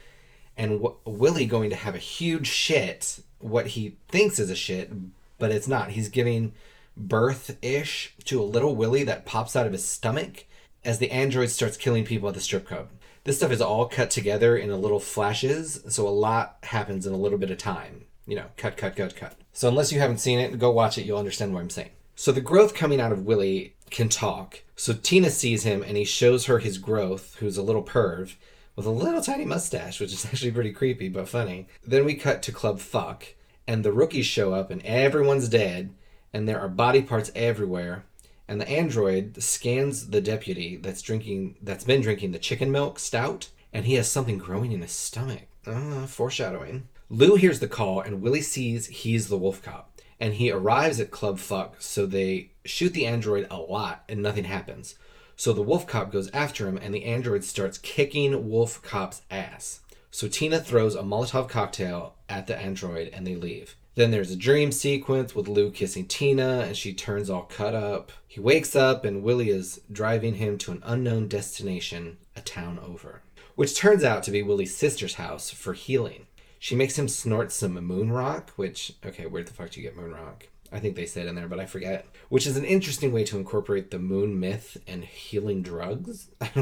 and 0.57 0.81
w- 0.81 0.97
Willie 1.05 1.45
going 1.45 1.69
to 1.69 1.77
have 1.77 1.95
a 1.95 1.99
huge 1.99 2.47
shit, 2.47 3.21
what 3.39 3.67
he 3.67 3.95
thinks 4.09 4.39
is 4.39 4.49
a 4.49 4.55
shit, 4.55 4.91
but 5.37 5.51
it's 5.51 5.67
not. 5.67 5.91
He's 5.91 6.09
giving 6.09 6.53
birth 6.95 7.57
ish 7.61 8.15
to 8.25 8.41
a 8.41 8.43
little 8.43 8.75
Willie 8.75 9.03
that 9.03 9.25
pops 9.25 9.55
out 9.55 9.65
of 9.65 9.71
his 9.71 9.87
stomach 9.87 10.45
as 10.83 10.99
the 10.99 11.11
android 11.11 11.49
starts 11.49 11.77
killing 11.77 12.05
people 12.05 12.29
at 12.29 12.35
the 12.35 12.41
strip 12.41 12.67
club. 12.67 12.89
This 13.23 13.37
stuff 13.37 13.51
is 13.51 13.61
all 13.61 13.87
cut 13.87 14.09
together 14.09 14.55
in 14.55 14.69
a 14.69 14.77
little 14.77 14.99
flashes, 14.99 15.83
so 15.89 16.07
a 16.07 16.09
lot 16.09 16.57
happens 16.63 17.05
in 17.05 17.13
a 17.13 17.17
little 17.17 17.37
bit 17.37 17.51
of 17.51 17.57
time. 17.57 18.05
You 18.25 18.37
know, 18.37 18.45
cut, 18.55 18.77
cut, 18.77 18.95
cut, 18.95 19.15
cut. 19.15 19.35
So 19.51 19.67
unless 19.67 19.91
you 19.91 19.99
haven't 19.99 20.19
seen 20.19 20.39
it, 20.39 20.57
go 20.59 20.71
watch 20.71 20.97
it, 20.97 21.05
you'll 21.05 21.17
understand 21.17 21.53
what 21.53 21.59
I'm 21.59 21.69
saying. 21.69 21.91
So 22.15 22.31
the 22.31 22.41
growth 22.41 22.73
coming 22.73 23.01
out 23.01 23.11
of 23.11 23.25
Willie 23.25 23.75
can 23.89 24.09
talk. 24.09 24.63
So 24.75 24.93
Tina 24.93 25.29
sees 25.29 25.63
him 25.63 25.83
and 25.83 25.97
he 25.97 26.03
shows 26.03 26.45
her 26.45 26.59
his 26.59 26.77
growth, 26.77 27.35
who's 27.39 27.57
a 27.57 27.63
little 27.63 27.83
perv 27.83 28.35
with 28.77 28.85
a 28.85 28.91
little 28.91 29.21
tiny 29.21 29.43
mustache, 29.43 29.99
which 29.99 30.13
is 30.13 30.25
actually 30.27 30.51
pretty 30.51 30.71
creepy 30.71 31.09
but 31.09 31.27
funny. 31.27 31.67
Then 31.85 32.05
we 32.05 32.15
cut 32.15 32.41
to 32.43 32.51
Club 32.53 32.79
Fuck, 32.79 33.25
and 33.67 33.83
the 33.83 33.91
rookies 33.91 34.25
show 34.25 34.53
up 34.53 34.71
and 34.71 34.83
everyone's 34.85 35.49
dead, 35.49 35.93
and 36.33 36.47
there 36.47 36.59
are 36.59 36.69
body 36.69 37.01
parts 37.01 37.31
everywhere. 37.35 38.05
And 38.47 38.61
the 38.61 38.69
android 38.69 39.43
scans 39.43 40.09
the 40.09 40.21
deputy 40.21 40.77
that's 40.77 41.01
drinking 41.01 41.57
that's 41.61 41.83
been 41.83 42.01
drinking 42.01 42.31
the 42.31 42.39
chicken 42.39 42.71
milk 42.71 42.97
stout, 42.97 43.49
and 43.73 43.85
he 43.85 43.95
has 43.95 44.09
something 44.09 44.37
growing 44.37 44.71
in 44.71 44.81
his 44.81 44.91
stomach. 44.91 45.47
Uh, 45.65 46.05
foreshadowing. 46.05 46.87
Lou 47.09 47.35
hears 47.35 47.59
the 47.59 47.67
call, 47.67 47.99
and 47.99 48.21
Willie 48.21 48.41
sees 48.41 48.87
he's 48.87 49.27
the 49.27 49.37
wolf 49.37 49.61
cop. 49.61 49.91
And 50.19 50.35
he 50.35 50.49
arrives 50.49 50.99
at 50.99 51.11
Club 51.11 51.39
Fuck, 51.39 51.75
so 51.79 52.05
they 52.05 52.51
shoot 52.65 52.93
the 52.93 53.05
android 53.05 53.47
a 53.51 53.57
lot, 53.57 54.03
and 54.07 54.21
nothing 54.21 54.45
happens. 54.45 54.95
So 55.35 55.53
the 55.53 55.61
wolf 55.61 55.85
cop 55.85 56.11
goes 56.11 56.31
after 56.31 56.67
him, 56.67 56.77
and 56.77 56.93
the 56.93 57.05
android 57.05 57.43
starts 57.43 57.77
kicking 57.77 58.49
wolf 58.49 58.81
cop's 58.81 59.21
ass. 59.29 59.81
So 60.17 60.27
Tina 60.27 60.59
throws 60.59 60.95
a 60.95 61.03
Molotov 61.03 61.47
cocktail 61.47 62.15
at 62.27 62.47
the 62.47 62.57
android, 62.57 63.11
and 63.13 63.27
they 63.27 63.35
leave. 63.35 63.75
Then 63.93 64.09
there's 64.09 64.31
a 64.31 64.35
dream 64.35 64.71
sequence 64.71 65.35
with 65.35 65.47
Lou 65.47 65.69
kissing 65.69 66.07
Tina, 66.07 66.61
and 66.61 66.75
she 66.75 66.91
turns 66.91 67.29
all 67.29 67.43
cut 67.43 67.75
up. 67.75 68.11
He 68.27 68.39
wakes 68.39 68.75
up, 68.75 69.05
and 69.05 69.21
Willie 69.21 69.51
is 69.51 69.79
driving 69.91 70.33
him 70.33 70.57
to 70.57 70.71
an 70.71 70.81
unknown 70.83 71.27
destination, 71.27 72.17
a 72.35 72.41
town 72.41 72.79
over, 72.79 73.21
which 73.53 73.77
turns 73.77 74.03
out 74.03 74.23
to 74.23 74.31
be 74.31 74.41
Willie's 74.41 74.75
sister's 74.75 75.13
house 75.13 75.51
for 75.51 75.73
healing. 75.73 76.25
She 76.57 76.73
makes 76.73 76.97
him 76.97 77.07
snort 77.07 77.51
some 77.51 77.73
moon 77.73 78.11
rock, 78.11 78.53
which, 78.55 78.93
okay, 79.05 79.27
where 79.27 79.43
the 79.43 79.53
fuck 79.53 79.69
do 79.69 79.79
you 79.79 79.85
get 79.87 79.95
moon 79.95 80.13
rock? 80.13 80.47
I 80.71 80.79
think 80.79 80.95
they 80.95 81.05
said 81.05 81.27
in 81.27 81.35
there, 81.35 81.47
but 81.47 81.59
I 81.59 81.67
forget. 81.67 82.07
Which 82.29 82.47
is 82.47 82.57
an 82.57 82.65
interesting 82.65 83.13
way 83.13 83.23
to 83.25 83.37
incorporate 83.37 83.91
the 83.91 83.99
moon 83.99 84.39
myth 84.39 84.77
and 84.87 85.05
healing 85.05 85.61
drugs. 85.61 86.29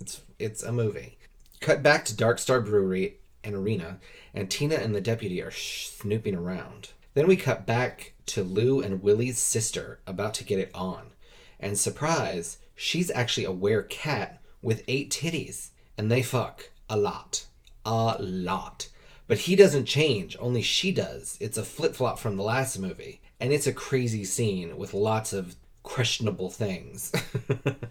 it's 0.00 0.20
it's 0.38 0.62
a 0.62 0.70
movie. 0.70 1.18
Cut 1.62 1.80
back 1.80 2.04
to 2.06 2.16
Dark 2.16 2.40
Star 2.40 2.60
Brewery 2.60 3.18
and 3.44 3.54
Arena, 3.54 4.00
and 4.34 4.50
Tina 4.50 4.74
and 4.74 4.92
the 4.92 5.00
deputy 5.00 5.40
are 5.40 5.52
snooping 5.52 6.34
around. 6.34 6.90
Then 7.14 7.28
we 7.28 7.36
cut 7.36 7.66
back 7.66 8.14
to 8.26 8.42
Lou 8.42 8.80
and 8.80 9.00
Willie's 9.00 9.38
sister 9.38 10.00
about 10.04 10.34
to 10.34 10.44
get 10.44 10.58
it 10.58 10.72
on. 10.74 11.12
And 11.60 11.78
surprise, 11.78 12.58
she's 12.74 13.12
actually 13.12 13.44
a 13.44 13.52
were 13.52 13.84
cat 13.84 14.42
with 14.60 14.82
eight 14.88 15.12
titties. 15.12 15.70
And 15.96 16.10
they 16.10 16.20
fuck 16.20 16.70
a 16.90 16.96
lot. 16.96 17.46
A 17.86 18.16
lot. 18.18 18.88
But 19.28 19.38
he 19.38 19.54
doesn't 19.54 19.84
change, 19.84 20.36
only 20.40 20.62
she 20.62 20.90
does. 20.90 21.38
It's 21.40 21.58
a 21.58 21.64
flip 21.64 21.94
flop 21.94 22.18
from 22.18 22.36
the 22.36 22.42
last 22.42 22.76
movie. 22.76 23.20
And 23.38 23.52
it's 23.52 23.68
a 23.68 23.72
crazy 23.72 24.24
scene 24.24 24.76
with 24.76 24.94
lots 24.94 25.32
of 25.32 25.54
questionable 25.84 26.50
things. 26.50 27.12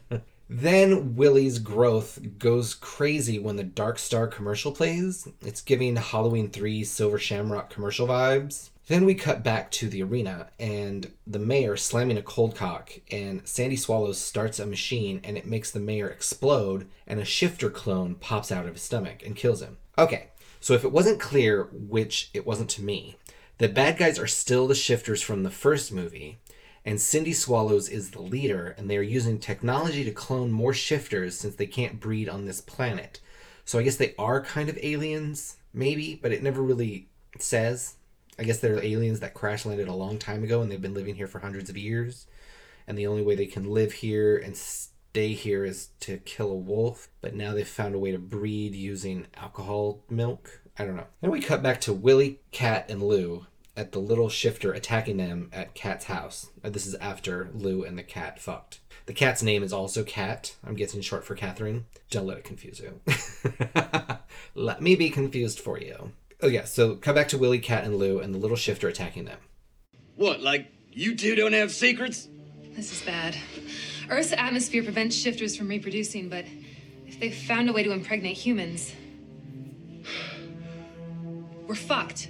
then 0.54 1.16
Willie's 1.16 1.60
growth 1.60 2.20
goes 2.38 2.74
crazy 2.74 3.40
when 3.40 3.56
the 3.56 3.64
Dark 3.64 3.98
Star 3.98 4.28
commercial 4.28 4.74
plays. 4.74 5.26
It's 5.46 5.62
giving 5.62 5.96
Halloween 5.96 6.50
3 6.50 6.84
Silver 6.84 7.18
Shamrock 7.18 7.70
commercial 7.70 8.06
vibes. 8.06 8.70
Then 8.88 9.06
we 9.06 9.16
cut 9.16 9.46
back 9.46 9.72
to 9.72 9.88
the 9.88 10.04
arena 10.04 10.50
and 10.60 11.10
the 11.26 11.40
mayor 11.40 11.78
slamming 11.78 12.18
a 12.18 12.22
cold 12.22 12.54
cock, 12.54 12.92
and 13.10 13.48
Sandy 13.48 13.78
Swallows 13.78 14.20
starts 14.20 14.60
a 14.60 14.66
machine 14.66 15.22
and 15.24 15.38
it 15.38 15.46
makes 15.46 15.72
the 15.72 15.80
mayor 15.80 16.10
explode, 16.10 16.90
and 17.08 17.22
a 17.22 17.26
shifter 17.26 17.70
clone 17.70 18.16
pops 18.16 18.52
out 18.52 18.66
of 18.66 18.74
his 18.74 18.82
stomach 18.82 19.24
and 19.26 19.38
kills 19.38 19.62
him. 19.62 19.78
Okay, 19.98 20.32
so 20.60 20.74
if 20.74 20.84
it 20.84 20.92
wasn't 20.92 21.22
clear, 21.22 21.70
which 21.72 22.30
it 22.34 22.46
wasn't 22.46 22.70
to 22.72 22.84
me, 22.84 23.16
the 23.58 23.70
bad 23.70 23.98
guys 23.98 24.20
are 24.20 24.28
still 24.28 24.68
the 24.68 24.76
shifters 24.76 25.22
from 25.22 25.44
the 25.44 25.50
first 25.50 25.94
movie, 25.94 26.40
and 26.86 27.00
Sydney 27.00 27.34
Swallows 27.34 27.90
is 27.90 28.12
the 28.12 28.22
leader, 28.22 28.74
and 28.78 28.90
they 28.90 28.98
are 28.98 29.04
using 29.04 29.38
technology 29.38 30.04
to 30.04 30.12
clone 30.12 30.52
more 30.52 30.74
shifters 30.74 31.38
since 31.38 31.56
they 31.56 31.68
can't 31.68 32.00
breed 32.00 32.28
on 32.28 32.46
this 32.46 32.62
planet. 32.62 33.20
So 33.66 33.78
I 33.78 33.84
guess 33.84 33.98
they 33.98 34.16
are 34.18 34.42
kind 34.42 34.68
of 34.68 34.80
aliens, 34.82 35.58
maybe, 35.74 36.20
but 36.22 36.32
it 36.32 36.42
never 36.42 36.62
really 36.62 37.08
says. 37.40 37.96
I 38.40 38.44
guess 38.44 38.60
they're 38.60 38.84
aliens 38.84 39.20
that 39.20 39.36
crash 39.36 39.66
landed 39.66 39.88
a 39.88 39.94
long 39.94 40.18
time 40.18 40.44
ago 40.44 40.62
and 40.62 40.72
they've 40.72 40.82
been 40.82 40.96
living 40.96 41.16
here 41.16 41.28
for 41.28 41.40
hundreds 41.40 41.70
of 41.70 41.78
years. 41.78 42.26
And 42.88 42.98
the 42.98 43.08
only 43.08 43.22
way 43.22 43.36
they 43.36 43.46
can 43.46 43.70
live 43.70 43.94
here 43.94 44.38
and 44.38 44.58
stay 44.58 45.34
here 45.34 45.64
is 45.64 45.90
to 46.02 46.18
kill 46.18 46.52
a 46.52 46.56
wolf. 46.56 47.10
But 47.22 47.36
now 47.36 47.54
they've 47.54 47.68
found 47.68 47.94
a 47.94 48.00
way 48.00 48.12
to 48.12 48.18
breed 48.18 48.74
using 48.74 49.28
alcohol 49.36 50.04
milk. 50.10 50.62
I 50.80 50.86
don't 50.86 50.96
know. 50.96 51.08
Then 51.22 51.30
we 51.30 51.42
cut 51.42 51.62
back 51.62 51.82
to 51.82 51.94
Willie, 51.94 52.40
Cat, 52.52 52.90
and 52.90 53.04
Lou 53.04 53.46
at 53.76 53.92
the 53.92 54.00
little 54.00 54.30
shifter 54.30 54.74
attacking 54.74 55.18
them 55.18 55.50
at 55.54 55.74
Cat's 55.74 56.06
house. 56.06 56.50
Uh, 56.64 56.70
This 56.70 56.86
is 56.86 56.96
after 56.96 57.50
Lou 57.54 57.84
and 57.84 57.98
the 57.98 58.04
cat 58.04 58.40
fucked. 58.40 58.80
The 59.06 59.14
cat's 59.14 59.42
name 59.42 59.64
is 59.64 59.74
also 59.74 60.04
Cat. 60.04 60.56
I'm 60.64 60.76
guessing 60.76 61.02
short 61.02 61.24
for 61.26 61.36
Catherine. 61.36 61.86
Don't 62.10 62.28
let 62.28 62.38
it 62.38 62.44
confuse 62.44 62.80
you. 62.80 63.02
let 64.56 64.82
me 64.82 64.96
be 64.96 65.10
confused 65.10 65.60
for 65.60 65.80
you. 65.80 66.12
Oh 66.42 66.48
yeah, 66.48 66.66
so 66.66 66.96
come 66.96 67.16
back 67.16 67.28
to 67.30 67.38
Willie, 67.38 67.60
Cat, 67.60 67.84
and 67.84 67.96
Lou, 67.98 68.20
and 68.20 68.34
the 68.34 68.40
little 68.40 68.58
shifter 68.58 68.88
attacking 68.88 69.26
them. 69.26 69.40
What, 70.16 70.42
like 70.42 70.68
you 70.92 71.16
two 71.16 71.36
don't 71.36 71.54
have 71.54 71.72
secrets? 71.72 72.28
This 72.76 72.92
is 72.92 73.02
bad. 73.02 73.36
Earth's 74.10 74.34
atmosphere 74.34 74.84
prevents 74.84 75.16
shifters 75.16 75.56
from 75.56 75.68
reproducing, 75.68 76.30
but 76.30 76.46
if 77.08 77.20
they 77.20 77.32
found 77.32 77.70
a 77.70 77.74
way 77.74 77.84
to 77.84 77.92
impregnate 77.92 78.38
humans, 78.38 78.94
we're 81.68 81.76
fucked. 81.76 82.30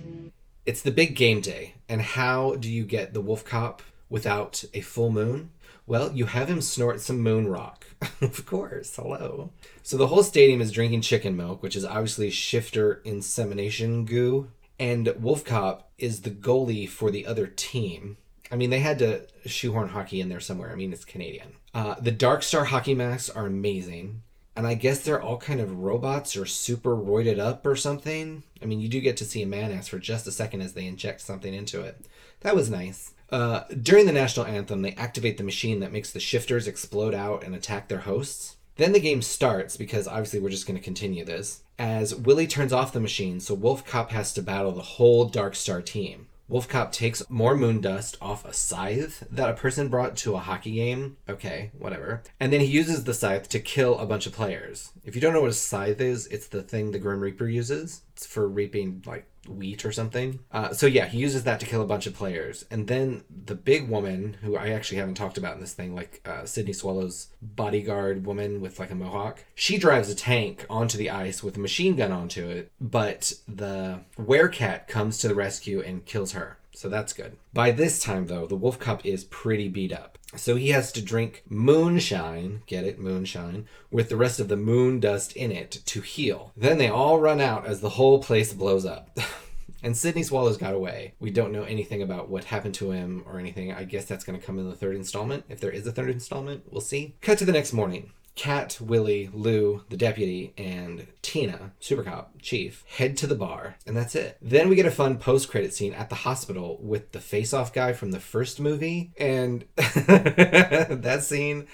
It's 0.72 0.82
the 0.82 0.90
big 0.90 1.18
game 1.18 1.42
day, 1.42 1.74
and 1.90 2.02
how 2.02 2.56
do 2.56 2.72
you 2.72 2.86
get 2.86 3.14
the 3.14 3.20
wolf 3.20 3.44
cop 3.44 3.82
without 4.10 4.64
a 4.74 4.80
full 4.80 5.12
moon? 5.12 5.52
Well, 5.86 6.14
you 6.14 6.28
have 6.28 6.48
him 6.48 6.62
snort 6.62 7.02
some 7.02 7.20
moon 7.20 7.50
rock. 7.50 7.88
of 8.22 8.46
course, 8.46 8.96
hello. 8.96 9.50
So 9.84 9.98
the 9.98 10.08
whole 10.08 10.24
stadium 10.24 10.62
is 10.62 10.72
drinking 10.72 11.02
chicken 11.02 11.36
milk, 11.36 11.62
which 11.62 11.76
is 11.76 11.84
obviously 11.84 12.30
shifter 12.30 13.02
insemination 13.04 14.06
goo. 14.06 14.50
And 14.80 15.14
Wolf 15.20 15.44
Cop 15.44 15.92
is 15.98 16.22
the 16.22 16.32
goalie 16.32 16.88
for 16.88 17.12
the 17.12 17.26
other 17.26 17.48
team. 17.48 18.16
I 18.50 18.56
mean, 18.56 18.70
they 18.70 18.80
had 18.80 19.00
to 19.00 19.28
shoehorn 19.46 19.90
hockey 19.90 20.22
in 20.22 20.30
there 20.30 20.40
somewhere. 20.40 20.72
I 20.72 20.76
mean, 20.76 20.94
it's 20.94 21.04
Canadian. 21.04 21.52
Uh, 21.74 21.96
the 22.00 22.12
Dark 22.12 22.44
Star 22.44 22.64
hockey 22.64 22.96
masks 22.96 23.30
are 23.30 23.46
amazing. 23.46 24.22
And 24.56 24.68
I 24.68 24.74
guess 24.74 25.00
they're 25.00 25.22
all 25.22 25.38
kind 25.38 25.62
of 25.62 25.80
robots 25.80 26.36
or 26.36 26.46
super 26.46 26.96
roided 26.96 27.40
up 27.40 27.66
or 27.66 27.76
something. 27.76 28.44
I 28.62 28.66
mean, 28.66 28.82
you 28.82 28.90
do 28.90 29.00
get 29.00 29.18
to 29.18 29.26
see 29.26 29.42
a 29.42 29.48
man 29.48 29.72
ass 29.72 29.88
for 29.88 29.98
just 29.98 30.28
a 30.28 30.32
second 30.32 30.62
as 30.62 30.74
they 30.74 30.86
inject 30.86 31.22
something 31.22 31.54
into 31.54 31.82
it. 31.82 32.06
That 32.42 32.56
was 32.56 32.70
nice. 32.70 33.14
Uh, 33.30 33.64
during 33.82 34.06
the 34.06 34.12
national 34.12 34.46
anthem, 34.46 34.82
they 34.82 34.92
activate 34.94 35.38
the 35.38 35.44
machine 35.44 35.80
that 35.80 35.94
makes 35.94 36.12
the 36.12 36.20
shifters 36.20 36.68
explode 36.68 37.14
out 37.14 37.44
and 37.44 37.56
attack 37.56 37.88
their 37.88 38.00
hosts. 38.00 38.58
Then 38.76 38.92
the 38.92 39.00
game 39.00 39.22
starts 39.22 39.78
because 39.78 40.08
obviously 40.08 40.40
we're 40.40 40.50
just 40.50 40.68
going 40.68 40.78
to 40.78 40.84
continue 40.84 41.24
this. 41.24 41.64
As 41.80 42.14
Willie 42.14 42.48
turns 42.48 42.74
off 42.74 42.94
the 42.94 43.00
machine, 43.00 43.40
so 43.40 43.54
Wolf 43.54 43.86
Cop 43.86 44.12
has 44.12 44.34
to 44.34 44.42
battle 44.42 44.72
the 44.72 44.82
whole 44.82 45.26
Dark 45.26 45.56
Star 45.56 45.82
team. 45.82 46.28
Wolf 46.52 46.68
Cop 46.68 46.92
takes 46.92 47.30
more 47.30 47.56
moon 47.56 47.80
dust 47.80 48.18
off 48.20 48.44
a 48.44 48.52
scythe 48.52 49.24
that 49.32 49.50
a 49.50 49.54
person 49.54 49.88
brought 49.88 50.18
to 50.18 50.36
a 50.36 50.40
hockey 50.40 50.74
game. 50.74 51.16
Okay, 51.30 51.72
whatever. 51.80 52.24
And 52.42 52.52
then 52.52 52.60
he 52.60 52.66
uses 52.66 53.06
the 53.06 53.14
scythe 53.14 53.48
to 53.48 53.60
kill 53.62 53.98
a 53.98 54.06
bunch 54.06 54.28
of 54.28 54.34
players. 54.34 54.92
If 55.06 55.16
you 55.16 55.22
don't 55.22 55.32
know 55.32 55.40
what 55.40 55.50
a 55.50 55.54
scythe 55.54 56.02
is, 56.02 56.28
it's 56.28 56.48
the 56.48 56.62
thing 56.62 56.92
the 56.92 57.00
Grim 57.00 57.22
Reaper 57.22 57.48
uses. 57.48 58.02
It's 58.12 58.26
for 58.26 58.50
reaping 58.50 59.02
like 59.06 59.31
wheat 59.48 59.86
or 59.86 59.92
something. 59.92 60.40
Uh, 60.52 60.72
so 60.74 60.86
yeah, 60.86 61.08
he 61.08 61.18
uses 61.18 61.44
that 61.44 61.60
to 61.60 61.66
kill 61.66 61.82
a 61.82 61.88
bunch 61.88 62.08
of 62.08 62.16
players. 62.16 62.66
And 62.70 62.88
then 62.88 63.24
the 63.46 63.56
big 63.56 63.90
woman, 63.90 64.38
who 64.42 64.56
I 64.56 64.70
actually 64.70 64.98
haven't 64.98 65.16
talked 65.16 65.38
about 65.38 65.56
in 65.56 65.62
this 65.62 65.74
thing, 65.74 65.96
like 65.96 66.22
uh, 66.26 66.46
Sydney 66.46 66.74
Swallow's 66.74 67.28
bodyguard 67.42 68.26
woman 68.26 68.62
with 68.62 68.80
like 68.80 68.92
a 68.92 68.96
mohawk, 68.96 69.44
she 69.56 69.78
drives 69.78 70.10
a 70.10 70.16
tank 70.16 70.66
onto 70.70 70.98
the 70.98 71.10
ice 71.10 71.44
with 71.44 71.58
a 71.58 71.62
machine 71.62 71.96
gun 71.96 72.12
onto 72.12 72.48
it. 72.48 72.72
But 72.80 73.34
the 73.48 74.02
werecat 74.18 74.88
comes 74.88 75.18
to 75.20 75.28
the 75.28 75.36
rescue 75.36 75.82
and 75.82 76.06
kills 76.06 76.34
her. 76.34 76.58
So 76.74 76.90
that's 76.90 77.14
good. 77.14 77.38
By 77.54 77.72
this 77.72 78.02
time, 78.02 78.28
though, 78.28 78.48
the 78.48 78.56
wolf 78.56 78.80
cop 78.80 79.06
is 79.06 79.26
pretty 79.26 79.68
beat 79.68 79.92
up. 79.92 80.18
So 80.36 80.56
he 80.56 80.70
has 80.70 80.92
to 80.94 81.02
drink 81.02 81.44
moonshine, 81.50 82.64
get 82.66 82.86
it, 82.86 83.00
moonshine, 83.00 83.68
with 83.92 84.10
the 84.10 84.16
rest 84.16 84.40
of 84.40 84.48
the 84.48 84.56
moon 84.56 85.00
dust 85.00 85.36
in 85.36 85.52
it 85.52 85.82
to 85.86 86.02
heal. 86.02 86.54
Then 86.56 86.78
they 86.78 86.88
all 86.88 87.20
run 87.20 87.42
out 87.42 87.66
as 87.66 87.82
the 87.82 87.90
whole 87.90 88.24
place 88.24 88.54
blows 88.54 88.86
up. 88.86 89.18
and 89.84 89.98
Sydney 89.98 90.24
Swallows 90.24 90.58
got 90.58 90.74
away. 90.74 91.14
We 91.20 91.32
don't 91.32 91.52
know 91.52 91.64
anything 91.64 92.02
about 92.02 92.30
what 92.30 92.46
happened 92.46 92.76
to 92.76 92.92
him 92.92 93.24
or 93.28 93.40
anything. 93.40 93.74
I 93.74 93.84
guess 93.84 94.06
that's 94.06 94.24
going 94.24 94.40
to 94.40 94.46
come 94.46 94.58
in 94.58 94.70
the 94.70 94.76
third 94.76 94.96
installment. 94.96 95.46
If 95.50 95.60
there 95.60 95.72
is 95.72 95.86
a 95.86 95.92
third 95.92 96.10
installment, 96.10 96.64
we'll 96.72 96.82
see. 96.82 97.16
Cut 97.22 97.38
to 97.40 97.46
the 97.46 97.52
next 97.52 97.74
morning. 97.74 98.12
Kat, 98.36 98.78
Willie, 98.82 99.30
Lou, 99.34 99.84
the 99.90 99.98
deputy, 99.98 100.54
and 100.58 101.08
Tina, 101.22 101.74
Super 101.80 102.04
Cop, 102.04 102.34
Chief, 102.42 102.84
head 102.88 103.18
to 103.18 103.28
the 103.28 103.36
bar, 103.36 103.76
and 103.86 103.96
that's 103.96 104.16
it. 104.16 104.38
Then 104.42 104.70
we 104.70 104.76
get 104.76 104.86
a 104.86 104.92
fun 104.92 105.18
post 105.18 105.50
credit 105.50 105.74
scene 105.74 105.94
at 105.94 106.10
the 106.10 106.16
hospital 106.16 106.78
with 106.82 107.12
the 107.12 107.20
face 107.20 107.54
off 107.54 107.74
guy 107.74 107.94
from 107.94 108.12
the 108.12 108.20
first 108.20 108.60
movie, 108.60 109.12
and 109.18 109.66
that 109.76 111.20
scene, 111.24 111.68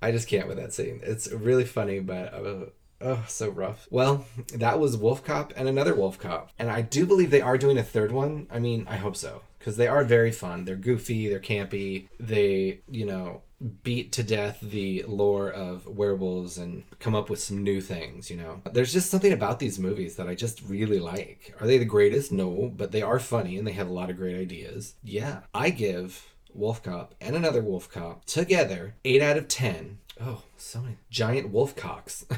I 0.00 0.12
just 0.12 0.28
can't 0.28 0.48
with 0.48 0.58
that 0.58 0.72
scene. 0.72 1.00
It's 1.02 1.30
really 1.30 1.64
funny, 1.64 2.00
but. 2.00 2.34
Uh, 2.34 2.66
Oh, 3.04 3.24
so 3.26 3.48
rough. 3.50 3.88
Well, 3.90 4.26
that 4.54 4.78
was 4.78 4.96
Wolf 4.96 5.24
Cop 5.24 5.52
and 5.56 5.68
another 5.68 5.94
Wolf 5.94 6.18
Cop. 6.18 6.50
And 6.58 6.70
I 6.70 6.82
do 6.82 7.04
believe 7.04 7.30
they 7.30 7.40
are 7.40 7.58
doing 7.58 7.76
a 7.76 7.82
third 7.82 8.12
one. 8.12 8.46
I 8.50 8.60
mean, 8.60 8.86
I 8.88 8.96
hope 8.96 9.16
so. 9.16 9.42
Because 9.58 9.76
they 9.76 9.88
are 9.88 10.04
very 10.04 10.30
fun. 10.30 10.64
They're 10.64 10.76
goofy, 10.76 11.28
they're 11.28 11.40
campy, 11.40 12.08
they, 12.20 12.80
you 12.88 13.06
know, 13.06 13.42
beat 13.82 14.12
to 14.12 14.22
death 14.22 14.58
the 14.60 15.04
lore 15.06 15.50
of 15.50 15.86
werewolves 15.86 16.58
and 16.58 16.84
come 16.98 17.14
up 17.14 17.30
with 17.30 17.40
some 17.40 17.62
new 17.62 17.80
things, 17.80 18.30
you 18.30 18.36
know. 18.36 18.62
There's 18.72 18.92
just 18.92 19.10
something 19.10 19.32
about 19.32 19.58
these 19.58 19.78
movies 19.78 20.16
that 20.16 20.28
I 20.28 20.34
just 20.34 20.62
really 20.62 20.98
like. 20.98 21.54
Are 21.60 21.66
they 21.66 21.78
the 21.78 21.84
greatest? 21.84 22.32
No, 22.32 22.72
but 22.74 22.92
they 22.92 23.02
are 23.02 23.18
funny 23.18 23.56
and 23.56 23.66
they 23.66 23.72
have 23.72 23.88
a 23.88 23.92
lot 23.92 24.10
of 24.10 24.16
great 24.16 24.36
ideas. 24.36 24.94
Yeah, 25.02 25.40
I 25.54 25.70
give 25.70 26.32
Wolf 26.54 26.82
Cop 26.82 27.14
and 27.20 27.36
another 27.36 27.62
Wolf 27.62 27.90
Cop 27.90 28.24
together 28.24 28.94
8 29.04 29.22
out 29.22 29.36
of 29.36 29.48
10. 29.48 29.98
Oh, 30.20 30.42
so 30.56 30.80
many 30.80 30.98
giant 31.10 31.50
wolf 31.50 31.74
cocks. 31.74 32.26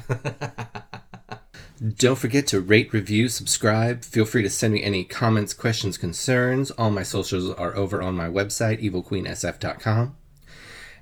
Don't 1.97 2.17
forget 2.17 2.47
to 2.47 2.61
rate, 2.61 2.93
review, 2.93 3.27
subscribe. 3.27 4.03
Feel 4.03 4.25
free 4.25 4.43
to 4.43 4.49
send 4.49 4.73
me 4.73 4.81
any 4.81 5.03
comments, 5.03 5.53
questions, 5.53 5.97
concerns. 5.97 6.71
All 6.71 6.89
my 6.89 7.03
socials 7.03 7.51
are 7.51 7.75
over 7.75 8.01
on 8.01 8.15
my 8.15 8.27
website, 8.27 8.81
evilqueensf.com. 8.81 10.15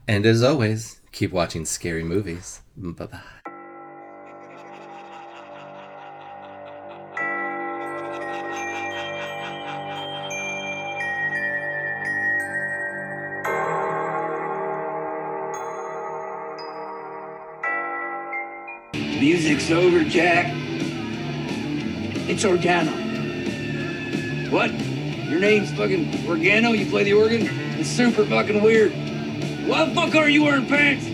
And 0.08 0.26
as 0.26 0.44
always, 0.44 1.00
keep 1.14 1.32
watching 1.32 1.64
scary 1.66 2.04
movies. 2.04 2.62
Bye 2.76 3.06
bye. 3.06 3.22
Music's 19.20 19.72
over, 19.72 20.04
Jack. 20.04 20.52
It's 22.28 22.44
Organo. 22.44 22.92
What? 24.52 24.70
Your 25.30 25.40
name's 25.40 25.72
fucking 25.72 26.12
Organo? 26.26 26.78
You 26.78 26.86
play 26.88 27.04
the 27.06 27.14
organ? 27.14 27.48
It's 27.80 27.90
super 27.90 28.26
fucking 28.26 28.62
weird. 28.62 28.92
Why 29.66 29.86
the 29.86 29.96
fuck 29.96 30.16
are 30.16 30.28
you 30.28 30.44
wearing 30.44 30.66
pants? 30.68 31.13